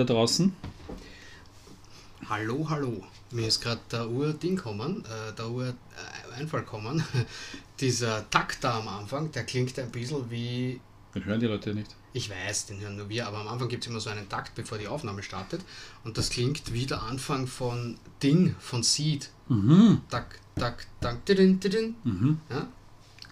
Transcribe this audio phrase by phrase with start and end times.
[0.00, 0.56] Da draußen.
[2.26, 3.04] Hallo, hallo.
[3.32, 7.04] Mir ist gerade der Ur-Ding kommen, äh, der Ur-Einfall kommen.
[7.80, 10.80] Dieser Takt da am Anfang, der klingt ein bisschen wie.
[11.14, 11.94] Den hören die Leute nicht.
[12.14, 14.54] Ich weiß, den hören nur wir, aber am Anfang gibt es immer so einen Takt,
[14.54, 15.60] bevor die Aufnahme startet.
[16.02, 19.28] Und das klingt wie der Anfang von Ding, von Seed.
[19.50, 20.00] Mhm.
[20.08, 21.94] Tak, tak, tak, tidin, tidin.
[22.04, 22.40] Mhm.
[22.48, 22.68] Ja,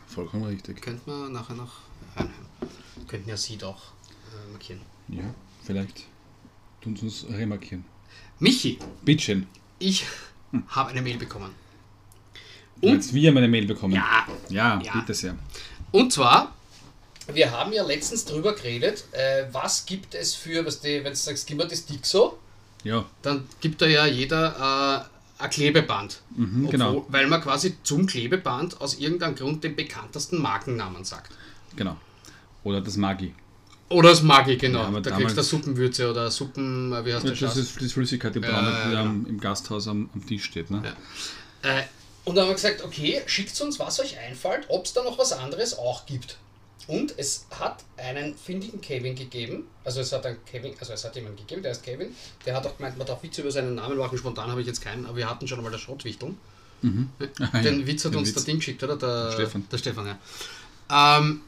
[0.07, 0.83] Vollkommen richtig.
[0.83, 1.73] könnte man nachher noch
[2.15, 2.45] reinhören.
[3.07, 3.85] Könnten ja Seed auch
[4.35, 4.83] äh, markieren.
[5.09, 5.25] Ja,
[5.65, 6.05] vielleicht
[6.83, 7.85] tun sie uns remarkieren.
[8.39, 9.47] Michi, Bitchen.
[9.79, 10.05] ich
[10.69, 11.51] habe eine Mail bekommen.
[12.81, 13.95] Und jetzt wir haben eine Mail bekommen.
[13.95, 14.93] Ja, Ja, Ja.
[14.95, 15.37] bitte sehr.
[15.91, 16.55] Und zwar,
[17.33, 21.17] wir haben ja letztens drüber geredet, äh, was gibt es für, was die, wenn du
[21.17, 22.39] sagst, gib mir das Dixo,
[22.85, 25.09] Ja, dann gibt da ja jeder
[25.39, 26.21] äh, ein Klebeband.
[26.37, 27.05] Mhm, genau.
[27.09, 31.33] Weil man quasi zum Klebeband aus irgendeinem Grund den bekanntesten Markennamen sagt.
[31.77, 31.97] genau.
[32.65, 33.35] Oder das Magi.
[33.91, 34.91] Oder das Magi, genau.
[34.93, 37.57] Ja, da kriegst du Suppenwürze oder Suppen, äh, wie heißt der Das Schatz?
[37.57, 40.71] ist die Flüssigkeit, die braune, Ja, die ja, am, im Gasthaus am, am Tisch steht.
[40.71, 40.83] Ne?
[41.65, 41.79] Ja.
[41.79, 41.85] Äh,
[42.25, 45.19] und dann haben wir gesagt, okay, schickt uns, was euch einfällt, ob es da noch
[45.19, 46.37] was anderes auch gibt.
[46.87, 51.17] Und es hat einen findigen Kevin gegeben, also es hat einen Kevin, also es hat
[51.17, 52.15] jemanden gegeben, der ist Kevin,
[52.47, 54.81] der hat auch gemeint, man darf Witze über seinen Namen machen, spontan habe ich jetzt
[54.83, 56.35] keinen, aber wir hatten schon einmal der Schrottwichtel.
[56.83, 58.35] Ah, Den ja, Witz hat den uns Witz.
[58.37, 58.97] der Ding geschickt, oder?
[58.97, 59.67] Der Stefan.
[59.71, 60.19] Der Stefan, ja.
[61.19, 61.41] Ähm,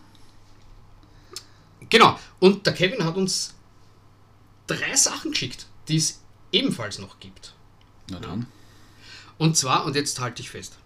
[1.90, 3.54] genau, und der Kevin hat uns
[4.66, 6.20] drei Sachen geschickt, die es
[6.52, 7.54] ebenfalls noch gibt.
[8.10, 8.46] Na dann,
[9.38, 10.76] Und zwar, und jetzt halte ich fest,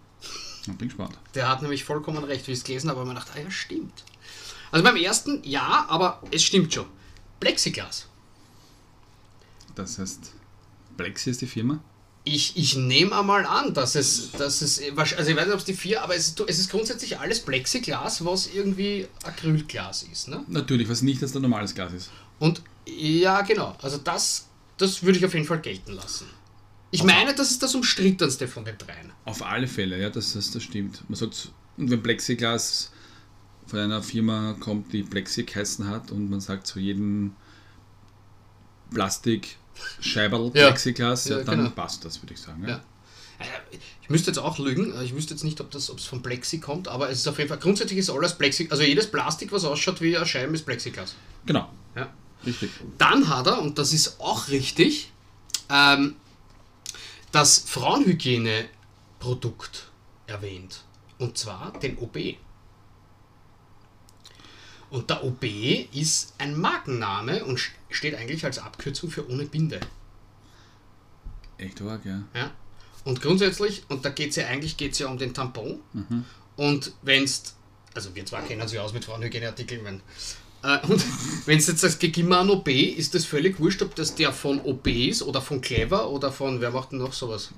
[0.67, 1.17] ich bin gespannt.
[1.35, 3.51] Der hat nämlich vollkommen recht, wie ich es gelesen habe, aber man dachte, ah ja,
[3.51, 4.03] stimmt.
[4.71, 6.87] Also beim ersten, ja, aber es stimmt schon.
[7.39, 8.07] Plexiglas.
[9.75, 10.31] Das heißt,
[10.97, 11.79] Plexi ist die Firma.
[12.27, 15.65] Ich, ich nehme einmal an, dass es, dass es, also ich weiß nicht, ob es
[15.65, 20.27] die vier, aber es ist, es ist grundsätzlich alles Plexiglas, was irgendwie Acrylglas ist.
[20.27, 20.43] Ne?
[20.47, 22.09] Natürlich, was nicht als ein normales Glas ist.
[22.39, 24.47] Und ja, genau, also das,
[24.77, 26.25] das würde ich auf jeden Fall gelten lassen.
[26.91, 29.11] Ich meine, das ist das umstrittenste von den dreien.
[29.25, 31.03] Auf alle Fälle, ja, das, das, das stimmt.
[31.09, 32.91] Man sagt, und wenn Plexiglas
[33.67, 37.35] von einer Firma kommt, die Plexi geheißen hat und man sagt zu jedem
[38.91, 39.57] Plastik
[39.99, 40.67] Scheiberl Ja.
[40.67, 41.69] Plexiglas, ja, Ja, dann genau.
[41.71, 42.65] passt das, würde ich sagen.
[42.67, 42.75] Ja.
[43.39, 43.45] Äh,
[44.03, 46.21] Ich müsste jetzt auch lügen, äh, ich wüsste jetzt nicht, ob das ob es von
[46.21, 49.51] Plexi kommt, aber es ist auf jeden Fall, grundsätzlich ist alles Plexi, also jedes Plastik,
[49.51, 51.15] was ausschaut wie eine Scheibe, ist Plexiglas.
[51.45, 52.13] Genau, Ja.
[52.45, 52.69] richtig.
[52.99, 55.11] Dann hat er, und das ist auch richtig,
[55.69, 56.15] ähm,
[57.31, 59.87] das Frauenhygieneprodukt
[60.27, 60.81] erwähnt.
[61.17, 62.37] Und zwar den OB.
[64.95, 65.43] Und der OB
[65.93, 69.79] ist ein Markenname und st- steht eigentlich als Abkürzung für ohne Binde.
[71.57, 72.23] Echt arg, ja.
[72.33, 72.51] Ja.
[73.03, 75.79] Und grundsätzlich, und da geht es ja eigentlich geht's ja um den Tampon.
[76.55, 77.55] Und wenn's,
[77.93, 80.01] also wir zwar kennen uns ja aus mit Frauenhygieneartikeln, wenn,
[80.63, 81.03] äh, und
[81.45, 84.59] wenn du jetzt geh mal an OB, ist das völlig wurscht, ob das der von
[84.61, 87.49] OB ist oder von Clever oder von, wer macht denn noch sowas?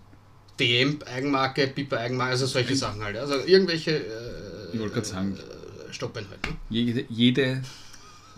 [0.60, 3.16] DM Eigenmarke, Piper Eigenmarke, also solche Sachen halt.
[3.16, 5.38] Also irgendwelche äh, Ich wollte gerade sagen,
[5.94, 6.46] Stoppen halt.
[6.46, 6.56] Ne?
[6.70, 7.64] jede, jede,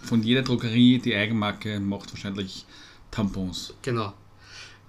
[0.03, 2.65] von jeder Drogerie, die Eigenmarke, macht wahrscheinlich
[3.11, 3.73] Tampons.
[3.81, 4.13] Genau.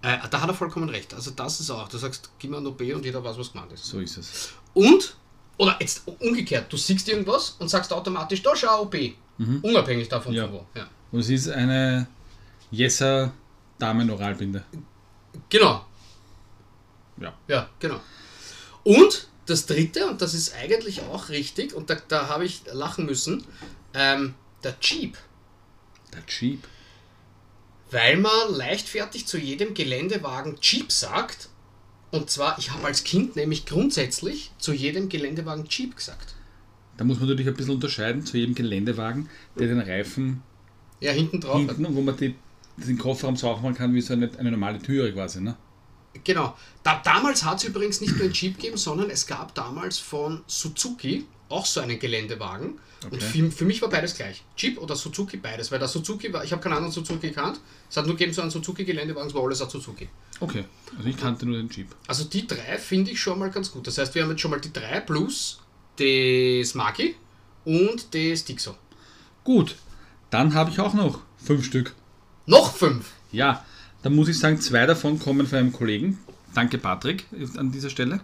[0.03, 1.13] Äh, da hat er vollkommen recht.
[1.15, 3.73] Also das ist auch, du sagst, gib mir ein OB und jeder weiß, was gemeint
[3.73, 3.85] ist.
[3.85, 4.51] So ist es.
[4.73, 5.17] Und,
[5.59, 8.97] oder jetzt umgekehrt, du siehst irgendwas und sagst automatisch, da schau OP.
[9.63, 10.45] Unabhängig davon, Ja.
[10.47, 10.67] von wo.
[10.75, 10.87] Ja.
[11.13, 12.07] Und es ist eine
[12.71, 13.33] Jesser
[13.79, 14.63] Damen-Oralbinde.
[15.49, 15.85] Genau,
[17.19, 17.33] Ja.
[17.49, 18.01] ja, genau.
[18.85, 23.07] Und das dritte, und das ist eigentlich auch richtig, und da, da habe ich lachen
[23.07, 23.45] müssen,
[23.95, 25.17] ähm, der Jeep.
[26.13, 26.63] Der Jeep.
[27.91, 31.49] Weil man leichtfertig zu jedem Geländewagen Jeep sagt.
[32.13, 36.35] Und zwar, ich habe als Kind nämlich grundsätzlich zu jedem Geländewagen Jeep gesagt.
[36.97, 40.43] Da muss man natürlich ein bisschen unterscheiden zu jedem Geländewagen, der den Reifen
[41.01, 41.57] Ja, hinten drauf.
[41.59, 42.35] hinten und wo man die,
[42.77, 45.41] den Kofferraum so aufmachen kann wie so eine, eine normale Türe quasi.
[45.41, 45.57] Ne?
[46.25, 46.57] Genau.
[46.83, 50.43] Da, damals hat es übrigens nicht nur einen Jeep gegeben, sondern es gab damals von
[50.47, 52.79] Suzuki auch so einen Geländewagen.
[53.05, 53.21] Und Okay.
[53.21, 54.43] für, für mich war beides gleich.
[54.59, 55.71] Jeep oder Suzuki, beides.
[55.73, 57.59] Weil der Suzuki war, ich habe keinen anderen Suzuki gekannt.
[57.89, 60.09] Es hat nur gegeben so einen Suzuki-Geländewagen, es war alles ein Suzuki.
[60.39, 60.65] Okay,
[60.97, 61.89] also ich kannte nur den Jeep.
[62.07, 63.87] Also die drei finde ich schon mal ganz gut.
[63.87, 65.61] Das heißt, wir haben jetzt schon mal die drei plus
[65.97, 67.15] das Maki
[67.65, 68.75] und das Dixo.
[69.45, 69.77] Gut,
[70.31, 71.95] dann habe ich auch noch fünf Stück.
[72.47, 73.07] Noch fünf!
[73.33, 73.65] Ja,
[74.03, 76.19] da muss ich sagen, zwei davon kommen von einem Kollegen.
[76.55, 77.27] Danke, Patrick,
[77.57, 78.21] an dieser Stelle.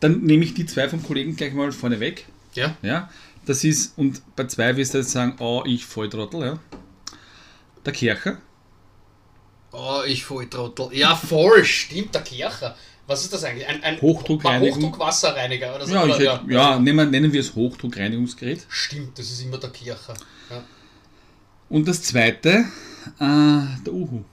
[0.00, 2.26] Dann nehme ich die zwei vom Kollegen gleich mal vorne weg.
[2.54, 2.76] Ja.
[2.82, 3.10] Ja,
[3.46, 6.58] das ist, und bei zwei wirst du jetzt sagen, oh, ich Volltrottel, ja.
[7.84, 8.38] Der Kircher.
[9.72, 10.88] Oh, ich Volltrottel.
[10.92, 12.76] Ja, voll, stimmt, der Kircher.
[13.06, 13.68] Was ist das eigentlich?
[13.68, 14.82] Ein, ein Hochdruckreinigung.
[14.82, 15.94] Hochdruckwasserreiniger oder so?
[15.94, 18.66] Ja, hätte, ja, wir- nennen wir es Hochdruckreinigungsgerät.
[18.68, 20.14] Stimmt, das ist immer der Kircher.
[20.50, 20.64] Ja.
[21.68, 22.64] Und das zweite,
[23.18, 24.24] äh, der Uhu.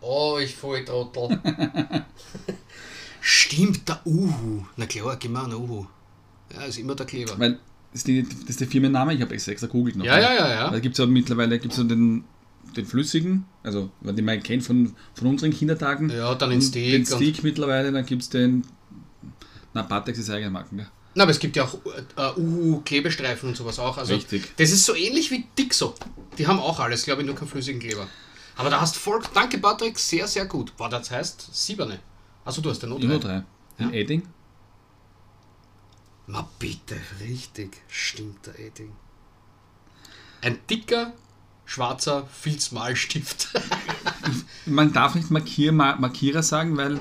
[0.00, 1.40] Oh, ich voll Trottel.
[3.20, 4.64] Stimmt, der Uhu.
[4.76, 5.86] Na klar, gib mir einen Uhu.
[6.54, 7.38] Ja, ist immer der Kleber.
[7.38, 7.58] Weil
[7.92, 10.04] das ist, die, das ist der Firmenname, ich habe extra extra googelt noch.
[10.04, 10.70] Ja, ja, ja, ja.
[10.70, 12.24] Da gibt es ja mittlerweile gibt's ja den,
[12.76, 16.08] den flüssigen, also den man kennt von, von unseren Kindertagen.
[16.08, 18.64] Ja, dann den Steak Den Steak mittlerweile, dann gibt es den.
[19.74, 20.86] Na, Patex ist eigene Marken, gell?
[21.20, 21.74] Na, aber es gibt ja auch
[22.16, 23.98] äh, Uhu-Klebestreifen und sowas auch.
[23.98, 24.56] Also, Richtig.
[24.56, 25.94] Das ist so ähnlich wie Dixo.
[26.38, 28.08] Die haben auch alles, glaube ich, nur keinen flüssigen Kleber.
[28.56, 29.20] Aber da hast voll.
[29.34, 30.74] Danke, Patrick, sehr, sehr gut.
[30.78, 31.98] Boah, das heißt Sieberne.
[32.42, 33.34] Also du hast den Not drei.
[33.34, 33.44] Ja.
[33.88, 34.22] Ein Edding.
[36.26, 37.76] Na bitte, richtig.
[37.88, 38.92] Stimmt der Edding.
[40.40, 41.12] Ein dicker,
[41.66, 43.48] schwarzer Filzmalstift.
[44.64, 46.98] Man darf nicht Markier, Ma- Markierer sagen, weil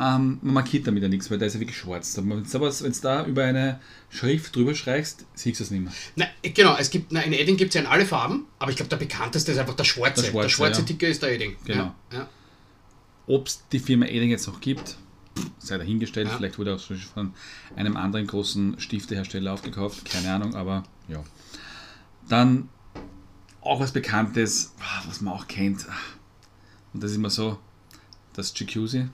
[0.00, 2.16] ähm, man markiert damit ja nichts, weil der ist ja wirklich schwarz.
[2.16, 5.92] Aber Wenn du da über eine Schrift drüber streichst, siehst du es nicht mehr.
[6.16, 8.76] Na, genau, es gibt, na, in Edding gibt es ja in alle Farben, aber ich
[8.76, 10.22] glaube, der bekannteste ist einfach der schwarze.
[10.22, 10.86] Der schwarze, der schwarze ja.
[10.86, 11.54] Dicker ist der Edding.
[11.66, 11.94] Genau.
[12.12, 12.28] Ja, ja.
[13.26, 14.96] Ob es die Firma Edding jetzt noch gibt,
[15.58, 16.28] sei dahingestellt.
[16.28, 16.36] Ja.
[16.38, 17.34] Vielleicht wurde auch schon von
[17.76, 21.22] einem anderen großen Stiftehersteller aufgekauft, keine Ahnung, aber ja.
[22.26, 22.70] Dann
[23.60, 25.84] auch was Bekanntes, ah, was man auch kennt.
[26.94, 27.58] Und das ist immer so,
[28.32, 29.10] das Jacuzzi.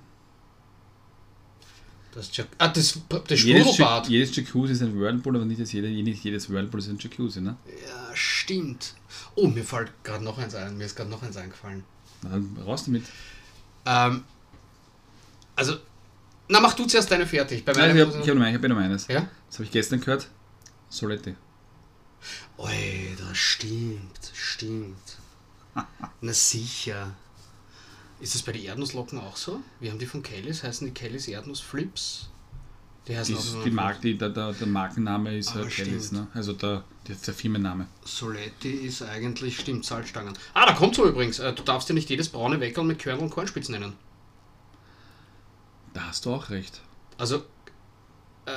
[2.16, 2.98] Das, ist ja- ah, das,
[3.28, 4.04] das Jedes, Sprudelbad.
[4.06, 6.98] Jac- jedes Jacuzzi ist ein Whirlpool, aber nicht, das jede, nicht jedes Whirlpool ist ein
[6.98, 7.42] Jacuzzi.
[7.42, 7.56] Ne?
[7.86, 8.94] Ja, stimmt.
[9.34, 10.78] Oh, mir fällt gerade noch eins ein.
[10.78, 11.84] Mir ist gerade noch eins eingefallen.
[12.22, 13.04] Na, dann raus damit.
[13.84, 14.24] Ähm,
[15.54, 15.76] also,
[16.48, 17.64] na, mach du zuerst deine fertig.
[17.64, 19.06] Bei Nein, ich habe hab noch, ein- ich hab noch eines.
[19.08, 19.28] Ja?
[19.48, 20.28] Das habe ich gestern gehört.
[20.88, 21.34] Soletti.
[22.56, 25.18] Oi, das stimmt, stimmt.
[26.22, 27.14] Na sicher.
[28.20, 29.60] Ist das bei den Erdnusslocken auch so?
[29.80, 32.28] Wir haben die von Kellys, heißen die Kellys Erdnussflips?
[33.06, 35.66] Die heißen Die, auch nur die Marke, die, der, der, der Markenname ist Ah, äh,
[35.66, 36.26] Kellys, ne?
[36.34, 37.86] Also der, der, der Firmenname.
[38.04, 40.34] Soletti ist eigentlich, stimmt, Salzstangen.
[40.54, 41.38] Ah, da kommt so übrigens.
[41.38, 43.92] Äh, Du darfst ja nicht jedes braune Weckerl mit Körner und Kornspitz nennen.
[45.92, 46.80] Da hast du auch recht.
[47.18, 47.36] Also,
[48.46, 48.50] äh,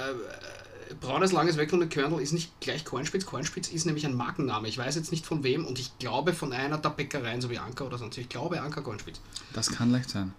[0.99, 3.25] braunes langes mit Körnel ist nicht gleich Kornspitz.
[3.25, 4.67] Kornspitz ist nämlich ein Markenname.
[4.67, 7.59] Ich weiß jetzt nicht von wem und ich glaube von einer der Bäckereien, so wie
[7.59, 8.17] Anker oder sonst.
[8.17, 9.19] Ich glaube Anker Kornspitz.
[9.53, 10.33] Das kann leicht sein.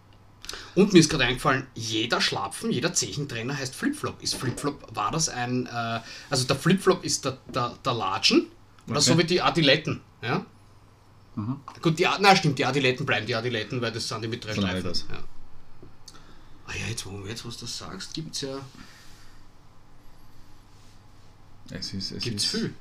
[0.74, 4.20] Und mir ist gerade eingefallen, jeder Schlapfen, jeder Zechentrenner heißt Flipflop.
[4.22, 8.46] Ist Flipflop, war das ein, äh, also der Flipflop ist der, der, der Latschen,
[8.88, 9.10] oder Okay.
[9.10, 10.44] so wie die Adiletten, ja?
[11.80, 14.52] Gut, die, na stimmt, die Adiletten bleiben die Adiletten, weil das sind die mit drei
[14.52, 14.70] Streifen.
[14.70, 15.06] Adidas.
[15.08, 15.18] Ja.
[16.66, 18.58] Ah ja, jetzt wo, jetzt, wo du das sagst, gibt es ja
[21.70, 22.74] Es, ist, es, gibt's ist, viel.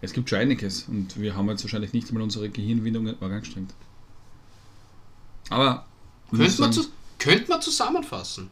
[0.00, 3.74] es gibt schon einiges und wir haben jetzt wahrscheinlich nicht einmal unsere Gehirnwindung angestrengt.
[5.50, 5.86] Aber
[6.30, 6.86] Könnte man, zu,
[7.18, 8.50] könnte man zusammenfassen.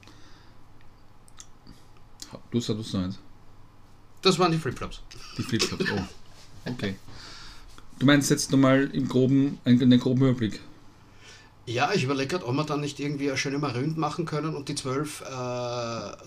[2.50, 3.18] du sagst noch eins.
[4.22, 5.00] Das waren die Flipflops.
[5.38, 5.84] Die Flipflops.
[5.92, 6.00] Oh.
[6.66, 6.94] Okay.
[7.98, 10.60] Du meinst jetzt nochmal im groben, einen, einen groben Überblick.
[11.66, 14.68] Ja, ich überlege gerade, ob wir dann nicht irgendwie eine schöne Maründ machen können und
[14.68, 15.24] die 12 äh,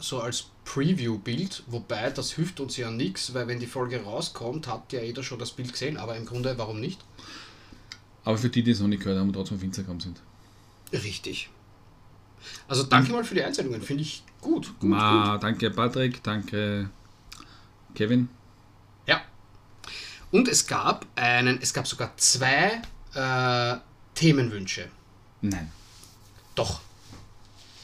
[0.02, 4.92] so als Preview-Bild, wobei das hilft uns ja nichts, weil wenn die Folge rauskommt, hat
[4.94, 7.00] ja jeder schon das Bild gesehen, aber im Grunde, warum nicht?
[8.26, 10.22] Aber für die, die es noch nicht gehört haben und trotzdem auf Instagram sind.
[10.92, 11.50] Richtig.
[12.68, 14.68] Also danke mal für die Einsendungen, finde ich gut.
[14.68, 14.90] gut, gut.
[14.90, 16.90] Ma, danke Patrick, danke
[17.94, 18.30] Kevin.
[19.06, 19.22] Ja.
[20.32, 22.82] Und es gab einen, es gab sogar zwei
[23.14, 23.78] äh,
[24.16, 24.90] Themenwünsche.
[25.42, 25.72] Nein.
[26.56, 26.82] Doch.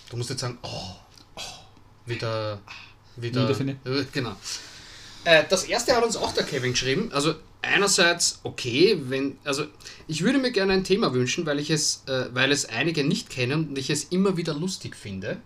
[0.09, 0.95] Du musst jetzt sagen, oh,
[1.35, 1.41] oh
[2.05, 2.59] wieder,
[3.15, 3.43] wieder.
[3.43, 3.77] Wieder finde.
[3.85, 4.35] Äh, Genau.
[5.25, 7.11] Äh, das erste hat uns auch der Kevin geschrieben.
[7.13, 9.65] Also einerseits okay, wenn, also
[10.07, 13.29] ich würde mir gerne ein Thema wünschen, weil ich es, äh, weil es einige nicht
[13.29, 15.37] kennen und ich es immer wieder lustig finde.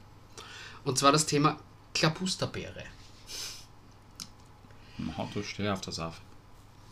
[0.84, 1.60] Und zwar das Thema
[1.94, 2.84] Klabusterbeere.
[5.16, 6.22] Haut du steh auf das auf.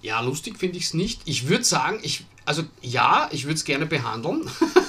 [0.01, 1.21] Ja, lustig finde ich es nicht.
[1.25, 4.47] Ich würde sagen, ich, also ja, ich würde es gerne behandeln.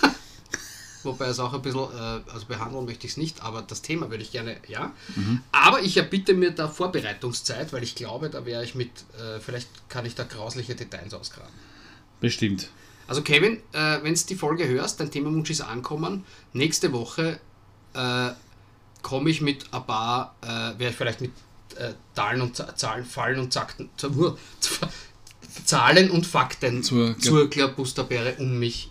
[1.06, 4.10] Wobei es auch ein bisschen, äh, also behandeln möchte ich es nicht, aber das Thema
[4.10, 4.92] würde ich gerne, ja.
[5.52, 9.68] Aber ich erbitte mir da Vorbereitungszeit, weil ich glaube, da wäre ich mit, äh, vielleicht
[9.88, 11.52] kann ich da grausliche Details ausgraben.
[12.20, 12.68] Bestimmt.
[13.08, 16.24] Also Kevin, äh, wenn du die Folge hörst, dein Themawunsch ist ankommen.
[16.52, 17.38] Nächste Woche
[17.94, 18.30] äh,
[19.02, 21.30] komme ich mit ein paar, äh, werde ich vielleicht mit
[21.76, 23.90] äh, Zahlen und Zahlen, Fallen und Zakten,
[25.64, 28.90] Zahlen und Fakten Zur- zur Klabusterbeere um mich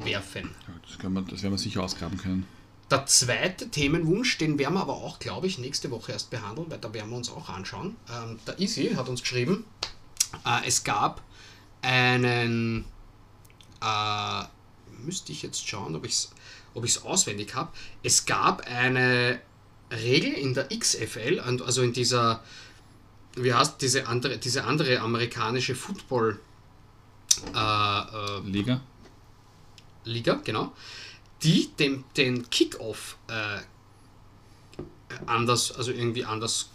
[0.00, 0.54] werfen.
[0.82, 2.46] Das, wir, das werden wir sicher ausgraben können.
[2.90, 6.78] Der zweite Themenwunsch, den werden wir aber auch, glaube ich, nächste Woche erst behandeln, weil
[6.78, 7.96] da werden wir uns auch anschauen.
[8.10, 9.64] Ähm, der Easy hat uns geschrieben,
[10.46, 11.22] äh, es gab
[11.82, 12.86] einen,
[13.82, 14.42] äh,
[15.04, 16.30] müsste ich jetzt schauen, ob ich es
[16.74, 17.70] ob ich's auswendig habe,
[18.02, 19.40] es gab eine
[19.90, 22.42] Regel in der XFL, also in dieser,
[23.36, 26.38] wie heißt diese andere, diese andere amerikanische Football
[27.54, 28.80] äh, äh, Liga.
[30.08, 30.72] Liga, genau,
[31.42, 33.58] die dem, den Kickoff äh,
[35.26, 36.70] anders, also irgendwie anders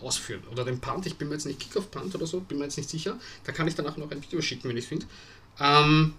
[0.00, 0.42] ausführen.
[0.50, 2.76] Oder den Punt, ich bin mir jetzt nicht Kickoff Punt oder so, bin mir jetzt
[2.76, 3.18] nicht sicher.
[3.44, 5.06] Da kann ich danach noch ein Video schicken, wenn ich es finde.
[5.60, 6.14] Ähm,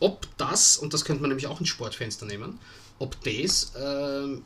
[0.00, 2.58] ob das, und das könnte man nämlich auch ins Sportfenster nehmen,
[2.98, 4.42] ob das ähm,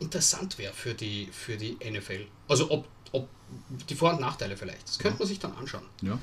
[0.00, 2.26] interessant wäre für die, für die NFL.
[2.48, 3.28] Also ob, ob
[3.88, 4.86] die Vor- und Nachteile vielleicht.
[4.86, 5.84] Das könnte man sich dann anschauen.
[6.02, 6.18] Ja.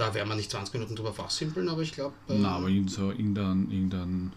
[0.00, 2.14] Da werden wir nicht 20 Minuten drüber fachsimpeln, aber ich glaube.
[2.30, 4.32] äh, Na, aber so, irgendein, irgendein,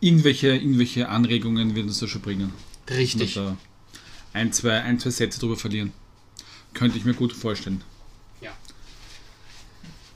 [0.00, 2.50] irgendwelche, irgendwelche Anregungen wird uns das schon bringen.
[2.88, 3.34] richtig.
[3.34, 3.58] Da
[4.32, 5.92] ein, zwei, ein, zwei Sätze drüber verlieren.
[6.72, 7.84] Könnte ich mir gut vorstellen.
[8.40, 8.52] Ja.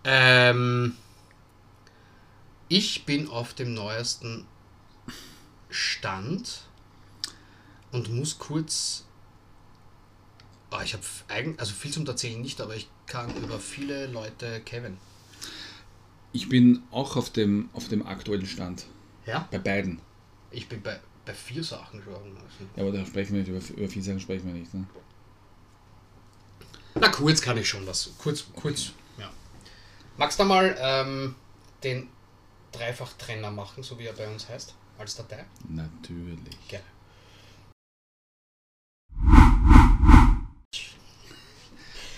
[0.05, 0.97] Ähm,
[2.69, 4.47] ich bin auf dem neuesten
[5.71, 6.63] Stand
[7.91, 9.05] und muss kurz.
[10.71, 11.05] Ah, ich habe
[11.57, 14.97] also viel zum Erzählen nicht, aber ich kann über viele Leute Kevin.
[16.33, 18.87] Ich bin auch auf dem, auf dem aktuellen Stand.
[19.27, 19.49] Ja?
[19.51, 20.01] Bei beiden.
[20.51, 22.15] Ich bin bei, bei vier Sachen schon.
[22.15, 22.65] Also.
[22.77, 24.73] Ja, aber da sprechen wir nicht, über, über viele Sachen sprechen wir nicht.
[24.75, 24.85] Ne?
[26.97, 28.11] Na, kurz kann ich schon was.
[28.19, 29.31] Kurz, kurz, ja.
[30.17, 31.35] Magst du mal ähm,
[31.83, 32.09] den
[32.73, 35.45] Dreifach-Trenner machen, so wie er bei uns heißt, als Datei?
[35.69, 36.69] Natürlich.
[36.69, 36.85] Gerne.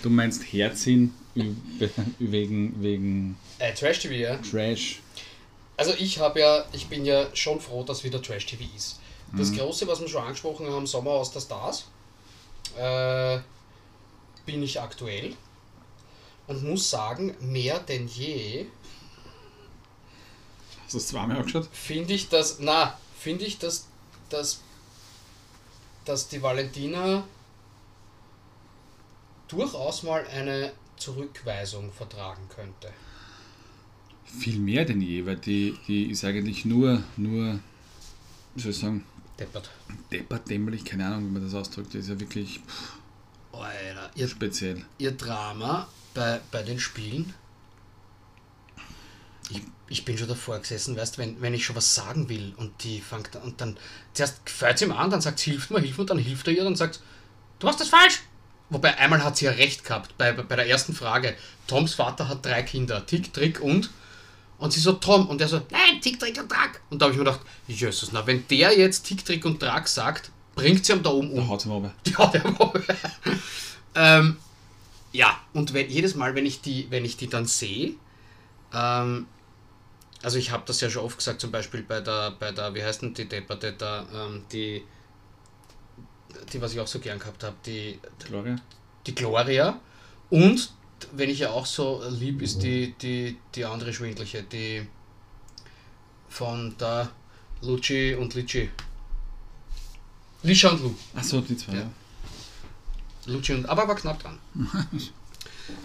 [0.01, 1.13] Du meinst herziehen
[2.19, 4.37] wegen, wegen Äh, Trash TV, ja.
[4.37, 5.01] Trash.
[5.75, 8.99] Also ich habe ja, ich bin ja schon froh, dass wieder Trash TV ist.
[9.37, 11.85] Das Große, was wir schon angesprochen haben, Sommer aus der Stars,
[12.79, 13.39] äh,
[14.45, 15.35] bin ich aktuell
[16.47, 18.67] und muss sagen, mehr denn je
[20.85, 21.67] Hast du das zweimal angeschaut?
[21.73, 23.87] finde ich das, na, finde ich, dass,
[24.29, 24.61] dass,
[26.05, 27.25] dass die Valentina
[29.47, 32.91] durchaus mal eine Zurückweisung vertragen könnte.
[34.25, 37.59] Viel mehr denn je, weil die, die ist eigentlich nur, nur,
[38.55, 39.05] wie soll ich sagen,
[39.39, 39.69] Deppert.
[40.11, 41.93] deppert, dämmerlich, keine Ahnung, wie man das ausdrückt.
[41.93, 42.59] Die ist ja wirklich
[43.51, 44.83] Alter, ihr, speziell.
[44.97, 47.33] ihr Drama bei, bei den Spielen.
[49.49, 52.83] Ich, ich bin schon davor gesessen, weißt wenn, wenn ich schon was sagen will und
[52.83, 53.77] die fängt an und dann
[54.13, 56.53] zuerst gefällt sie ihm an, dann sagt sie, hilf mir, hilf mir, dann hilft er
[56.53, 57.01] ihr, dann sagt
[57.59, 58.23] du hast das falsch.
[58.69, 61.35] Wobei einmal hat sie ja recht gehabt bei, bei der ersten Frage.
[61.67, 63.89] Toms Vater hat drei Kinder, Tick, Trick und.
[64.57, 66.81] Und sie so, Tom, und er so, nein, Tick, Trick und Track.
[66.89, 69.87] Und da habe ich mir gedacht, Jesus, na, wenn der jetzt Tick, Trick und Track
[69.87, 71.37] sagt, bringt sie ihm da oben um.
[71.37, 71.69] Da haut sie.
[71.69, 72.73] Ja, der war.
[73.95, 74.37] ähm,
[75.11, 77.93] ja, und wenn, jedes Mal, wenn ich die, wenn ich die dann sehe,
[78.73, 79.27] ähm,
[80.23, 82.83] also ich habe das ja schon oft gesagt, zum Beispiel bei der, bei der, wie
[82.83, 84.83] heißt denn die Debatte da, ähm, die,
[86.53, 88.55] die, was ich auch so gern gehabt habe, die, Gloria?
[89.05, 89.79] die Gloria
[90.29, 90.71] und
[91.11, 94.87] wenn ich ja auch so lieb ist die, die, die andere Schwindliche, die
[96.29, 97.09] von der
[97.61, 98.69] Lucci und Lici.
[100.43, 100.95] Lisha und Lu.
[101.15, 101.73] Achso, die zwei.
[101.73, 101.79] Ja.
[101.79, 101.89] Ja.
[103.25, 104.39] Luci und, aber war knapp dran.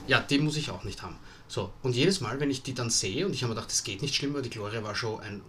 [0.06, 1.16] ja, die muss ich auch nicht haben.
[1.48, 3.84] So, und jedes Mal, wenn ich die dann sehe und ich habe mir gedacht, das
[3.84, 5.42] geht nicht schlimmer, die Gloria war schon ein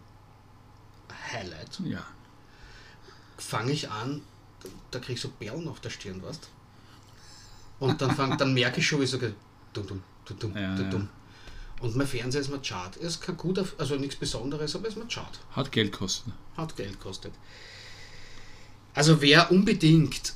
[1.32, 2.04] Highlight, ja.
[3.38, 4.22] fange ich an,
[4.91, 6.50] da kriege ich so Perlen auf der Stirn, weißt
[7.79, 9.36] Und dann, fang, dann merke ich schon, wie so geht,
[9.74, 11.08] dum, dum, dum, dum, Ja, dum, ja.
[11.84, 12.96] Und mein Fernseher ist mir Chart.
[12.96, 15.39] Ist kein guter, also nichts Besonderes, aber ist mir Chart.
[15.51, 16.32] Hat Geld kosten.
[16.55, 17.34] Hat Geld kostet.
[18.93, 20.34] Also wer unbedingt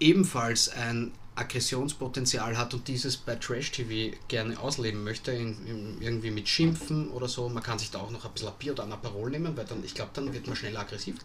[0.00, 6.30] ebenfalls ein Aggressionspotenzial hat und dieses bei Trash TV gerne ausleben möchte, in, in, irgendwie
[6.30, 8.84] mit Schimpfen oder so, man kann sich da auch noch ein bisschen ein Bier oder
[8.84, 11.16] ein Aperol nehmen, weil dann, ich glaube, dann wird man schneller aggressiv.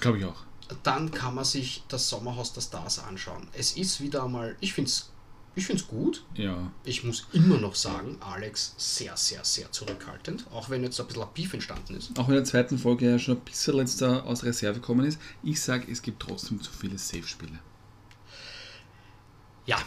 [0.00, 0.42] Glaube ich auch.
[0.82, 3.48] Dann kann man sich das Sommerhaus der Stars anschauen.
[3.52, 5.10] Es ist wieder einmal, ich finde es
[5.56, 6.24] ich find's gut.
[6.34, 6.72] Ja.
[6.84, 11.22] Ich muss immer noch sagen, Alex sehr, sehr, sehr zurückhaltend, auch wenn jetzt ein bisschen
[11.22, 12.18] ein Beef entstanden ist.
[12.18, 15.20] Auch in der zweiten Folge ja schon ein bisschen jetzt da aus Reserve gekommen ist.
[15.44, 17.58] Ich sage, es gibt trotzdem zu viele Safe-Spiele.
[19.66, 19.78] Ja,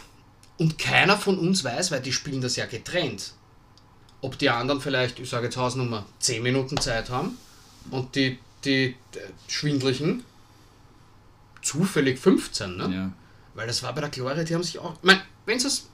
[0.56, 3.34] und keiner von uns weiß, weil die spielen das ja getrennt,
[4.22, 7.36] ob die anderen vielleicht, ich sage jetzt Hausnummer, 10 Minuten Zeit haben
[7.90, 8.94] und die, die äh,
[9.46, 10.24] Schwindlichen
[11.68, 12.94] zufällig 15, ne?
[12.94, 13.12] Ja.
[13.54, 14.96] Weil das war bei der Gloria, die haben sich auch.
[15.02, 15.88] Mein, wenn's das,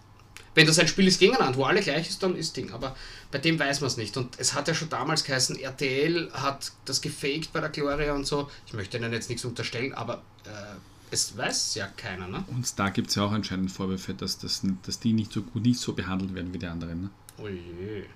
[0.55, 2.73] wenn das ein Spiel ist gegeneinander, wo alle gleich ist, dann ist Ding.
[2.73, 2.95] Aber
[3.31, 4.17] bei dem weiß man es nicht.
[4.17, 8.27] Und es hat ja schon damals geheißen, RTL hat das gefaked bei der Gloria und
[8.27, 8.51] so.
[8.67, 10.77] Ich möchte ihnen jetzt nichts unterstellen, aber äh,
[11.11, 12.45] es weiß ja keiner, ne?
[12.49, 15.63] Und da gibt es ja auch anscheinend Vorwürfe, dass, das, dass die nicht so gut,
[15.63, 17.03] nicht so behandelt werden wie die anderen.
[17.03, 17.11] Ne?
[17.39, 18.07] Oje.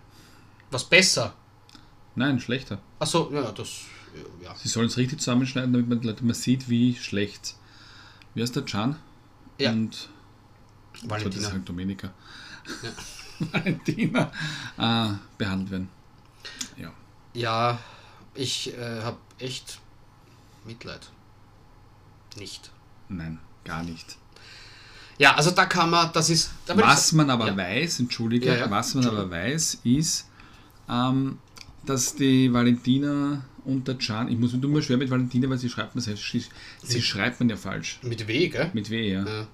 [0.70, 1.34] Was besser?
[2.14, 2.78] Nein, schlechter.
[2.98, 3.82] Achso, ja, das.
[4.42, 4.54] Ja.
[4.56, 7.54] Sie sollen es richtig zusammenschneiden, damit man, damit man sieht, wie schlecht.
[8.34, 8.96] Wie heißt der Can?
[9.58, 9.72] Ja.
[9.72, 10.08] Und
[11.04, 11.48] Valentina.
[11.48, 12.12] sagen Dominika.
[13.38, 14.32] Valentina
[14.76, 15.88] äh, behandelt werden.
[16.76, 16.92] Ja.
[17.34, 17.78] Ja,
[18.34, 19.78] ich äh, habe echt
[20.64, 21.10] Mitleid.
[22.36, 22.70] Nicht.
[23.08, 24.16] Nein, gar nicht.
[25.18, 26.50] Ja, also da kann man, das ist.
[26.66, 27.56] Da Was man aber ja.
[27.56, 30.28] weiß, entschuldige, Ja, ja, was man aber weiß, ist,
[30.88, 31.38] ähm,
[31.84, 35.68] dass die Valentina und der Can, ich muss mir mal schwer mit Valentina, weil sie
[35.68, 37.98] schreibt man sie, sie schreibt man ja falsch.
[38.02, 38.70] Mit W, gell?
[38.72, 39.26] Mit W, ja.
[39.26, 39.46] Ja.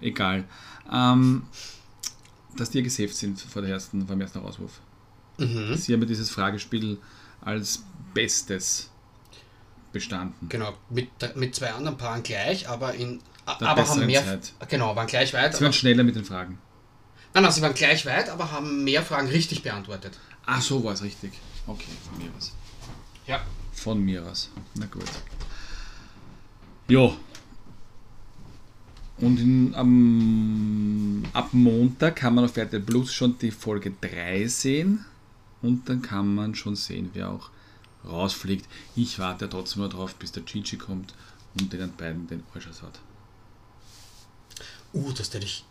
[0.00, 0.44] Egal.
[0.92, 1.44] Ähm,
[2.56, 4.80] dass die ja gesaved sind vor, der ersten, vor dem ersten Auswurf.
[5.38, 5.76] Mhm.
[5.76, 6.98] Sie haben ja dieses Fragespiel
[7.40, 8.90] als Bestes
[9.92, 10.48] bestanden.
[10.48, 13.20] Genau, mit, mit zwei anderen Paaren gleich, aber in.
[13.60, 14.24] Der aber haben mehr.
[14.24, 14.52] Zeit.
[14.68, 15.54] Genau, waren gleich weit.
[15.54, 16.58] Sie waren schneller mit den Fragen.
[17.32, 20.18] nein, nein, sie waren gleich weit, aber haben mehr Fragen richtig beantwortet.
[20.46, 21.32] Ach so war es richtig.
[21.68, 22.52] Okay, von mir aus.
[23.26, 23.40] Ja.
[23.72, 24.50] Von mir aus.
[24.74, 25.04] Na gut.
[26.88, 27.12] Ja.
[29.18, 35.04] Und in, am, ab Montag kann man auf RTL Plus schon die Folge 3 sehen.
[35.62, 37.50] Und dann kann man schon sehen, wer auch
[38.04, 38.66] rausfliegt.
[38.96, 41.14] Ich warte trotzdem mal drauf, bis der Gigi kommt
[41.58, 42.98] und den beiden den Arsch hat.
[44.92, 45.64] Uh, das hätte ich.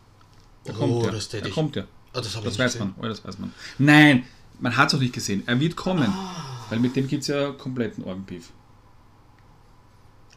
[0.63, 1.11] Da oh, kommt er.
[1.11, 1.53] das hätte Da ich.
[1.53, 1.83] kommt er.
[2.13, 2.89] Ah, das Das ich weiß nicht man.
[2.89, 2.93] gesehen.
[3.03, 3.53] Oh, das weiß man.
[3.77, 4.25] Nein,
[4.59, 5.43] man hat es auch nicht gesehen.
[5.45, 6.07] Er wird kommen.
[6.09, 6.60] Ah.
[6.71, 8.49] Weil mit dem gibt es ja kompletten Orgenbeef.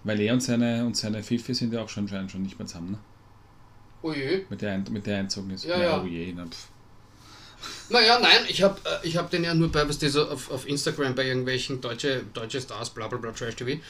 [0.03, 2.66] Weil er und seine, und seine Fifi sind ja auch schon anscheinend schon nicht mehr
[2.66, 2.99] zusammen, ne?
[4.03, 4.44] Oh je.
[4.51, 5.64] Mit der, mit der einzogen ist.
[5.64, 6.03] Ja, ja.
[6.03, 6.44] Oh je, na.
[7.88, 10.51] Naja, nein, ich habe äh, ich hab den ja nur bei, was die so auf,
[10.51, 13.81] auf Instagram bei irgendwelchen deutsche, deutsche Stars, bla bla bla, Trash TV,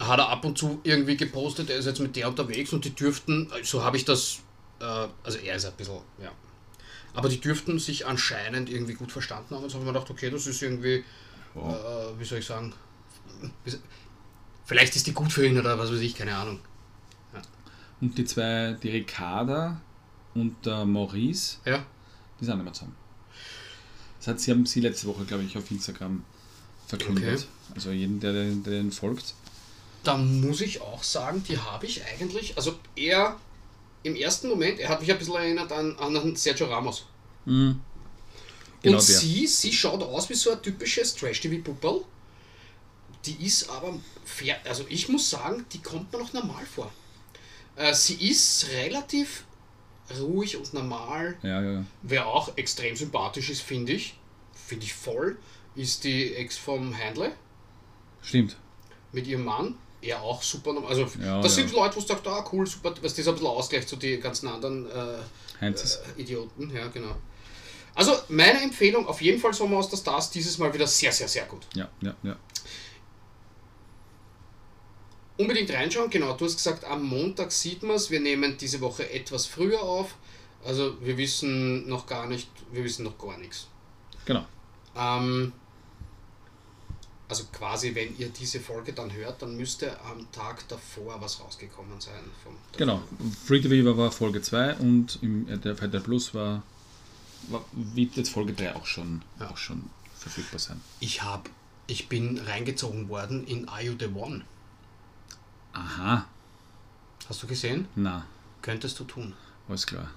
[0.00, 2.94] hat er ab und zu irgendwie gepostet, er ist jetzt mit der unterwegs und die
[2.94, 4.38] dürften, so habe ich das,
[4.80, 6.32] äh, also er ist ein bisschen, ja.
[7.12, 10.10] Aber die dürften sich anscheinend irgendwie gut verstanden haben und so habe ich mir gedacht,
[10.10, 11.04] okay, das ist irgendwie,
[11.54, 11.70] Ja.
[11.70, 12.72] äh, wie soll ich sagen,
[14.64, 16.60] vielleicht ist die gut für ihn oder was weiß ich, keine Ahnung.
[18.00, 19.80] Und die zwei, die Ricarda
[20.34, 21.84] und der Maurice, Ja,
[22.40, 22.94] die sind nicht mehr zusammen.
[24.18, 26.22] Das hat sie, haben sie letzte Woche, glaube ich, auf Instagram
[26.86, 27.24] verkündet.
[27.40, 27.44] Okay.
[27.74, 29.34] Also jeden, der, den- der den folgt.
[30.04, 33.36] da muss ich auch sagen, die habe ich eigentlich, also er
[34.04, 37.04] im ersten Moment, er hat mich ein bisschen erinnert an, an Sergio Ramos.
[37.46, 37.80] Mhm.
[38.82, 39.16] Genau und der.
[39.16, 42.04] sie, sie schaut aus wie so ein typisches Trash-TV-Puppel.
[43.24, 46.90] Die ist aber fair, also ich muss sagen, die kommt mir noch normal vor.
[47.76, 49.44] Äh, sie ist relativ
[50.20, 51.36] ruhig und normal.
[51.42, 51.84] Ja, ja, ja.
[52.02, 54.18] Wer auch extrem sympathisch ist, finde ich,
[54.54, 55.36] finde ich voll,
[55.74, 57.32] ist die Ex vom Handle
[58.22, 58.56] Stimmt.
[59.12, 59.74] mit ihrem Mann.
[60.00, 60.90] Er auch super normal.
[60.90, 61.08] Also
[61.42, 63.96] das sind Leute, wo du sagst, ah cool, super, was das ein bisschen ausgleicht zu
[63.96, 65.74] die ganzen anderen äh, äh,
[66.16, 67.16] Idioten, ja genau.
[67.98, 71.26] Also meine Empfehlung, auf jeden Fall Sommer aus der Stars, dieses Mal wieder sehr, sehr,
[71.26, 71.66] sehr gut.
[71.74, 72.36] Ja, ja, ja.
[75.36, 79.10] Unbedingt reinschauen, genau, du hast gesagt, am Montag sieht man es, wir nehmen diese Woche
[79.10, 80.14] etwas früher auf,
[80.64, 83.66] also wir wissen noch gar nicht, wir wissen noch gar nichts.
[84.24, 84.46] Genau.
[84.96, 85.52] Ähm,
[87.28, 92.00] Also quasi, wenn ihr diese Folge dann hört, dann müsste am Tag davor was rausgekommen
[92.00, 92.22] sein.
[92.44, 93.02] Vom, Genau.
[93.44, 96.62] Free TV war, Folge 2 und im RTL Plus war
[97.72, 99.48] wird jetzt Folge 3 auch schon, Ja.
[99.50, 100.80] auch schon verfügbar sein.
[101.00, 101.48] Ich habe,
[101.86, 104.44] ich bin reingezogen worden in Are You The One.
[105.72, 106.26] Aha.
[107.28, 107.86] Hast du gesehen?
[107.94, 108.24] Na,
[108.62, 109.34] Könntest du tun.
[109.68, 110.10] alles klar.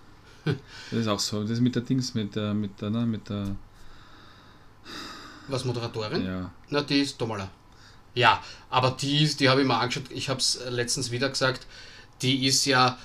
[0.45, 1.41] Das ist auch so.
[1.43, 3.55] Das ist mit der Dings, mit der, mit der, ne, mit der,
[5.47, 6.25] Was, Moderatorin?
[6.25, 6.51] ja.
[6.69, 7.49] Na, die ist Domala.
[8.13, 11.65] Ja, aber die, ist- die habe ich mir angeschaut, ich habe es letztens wieder gesagt,
[12.21, 12.97] die ist ja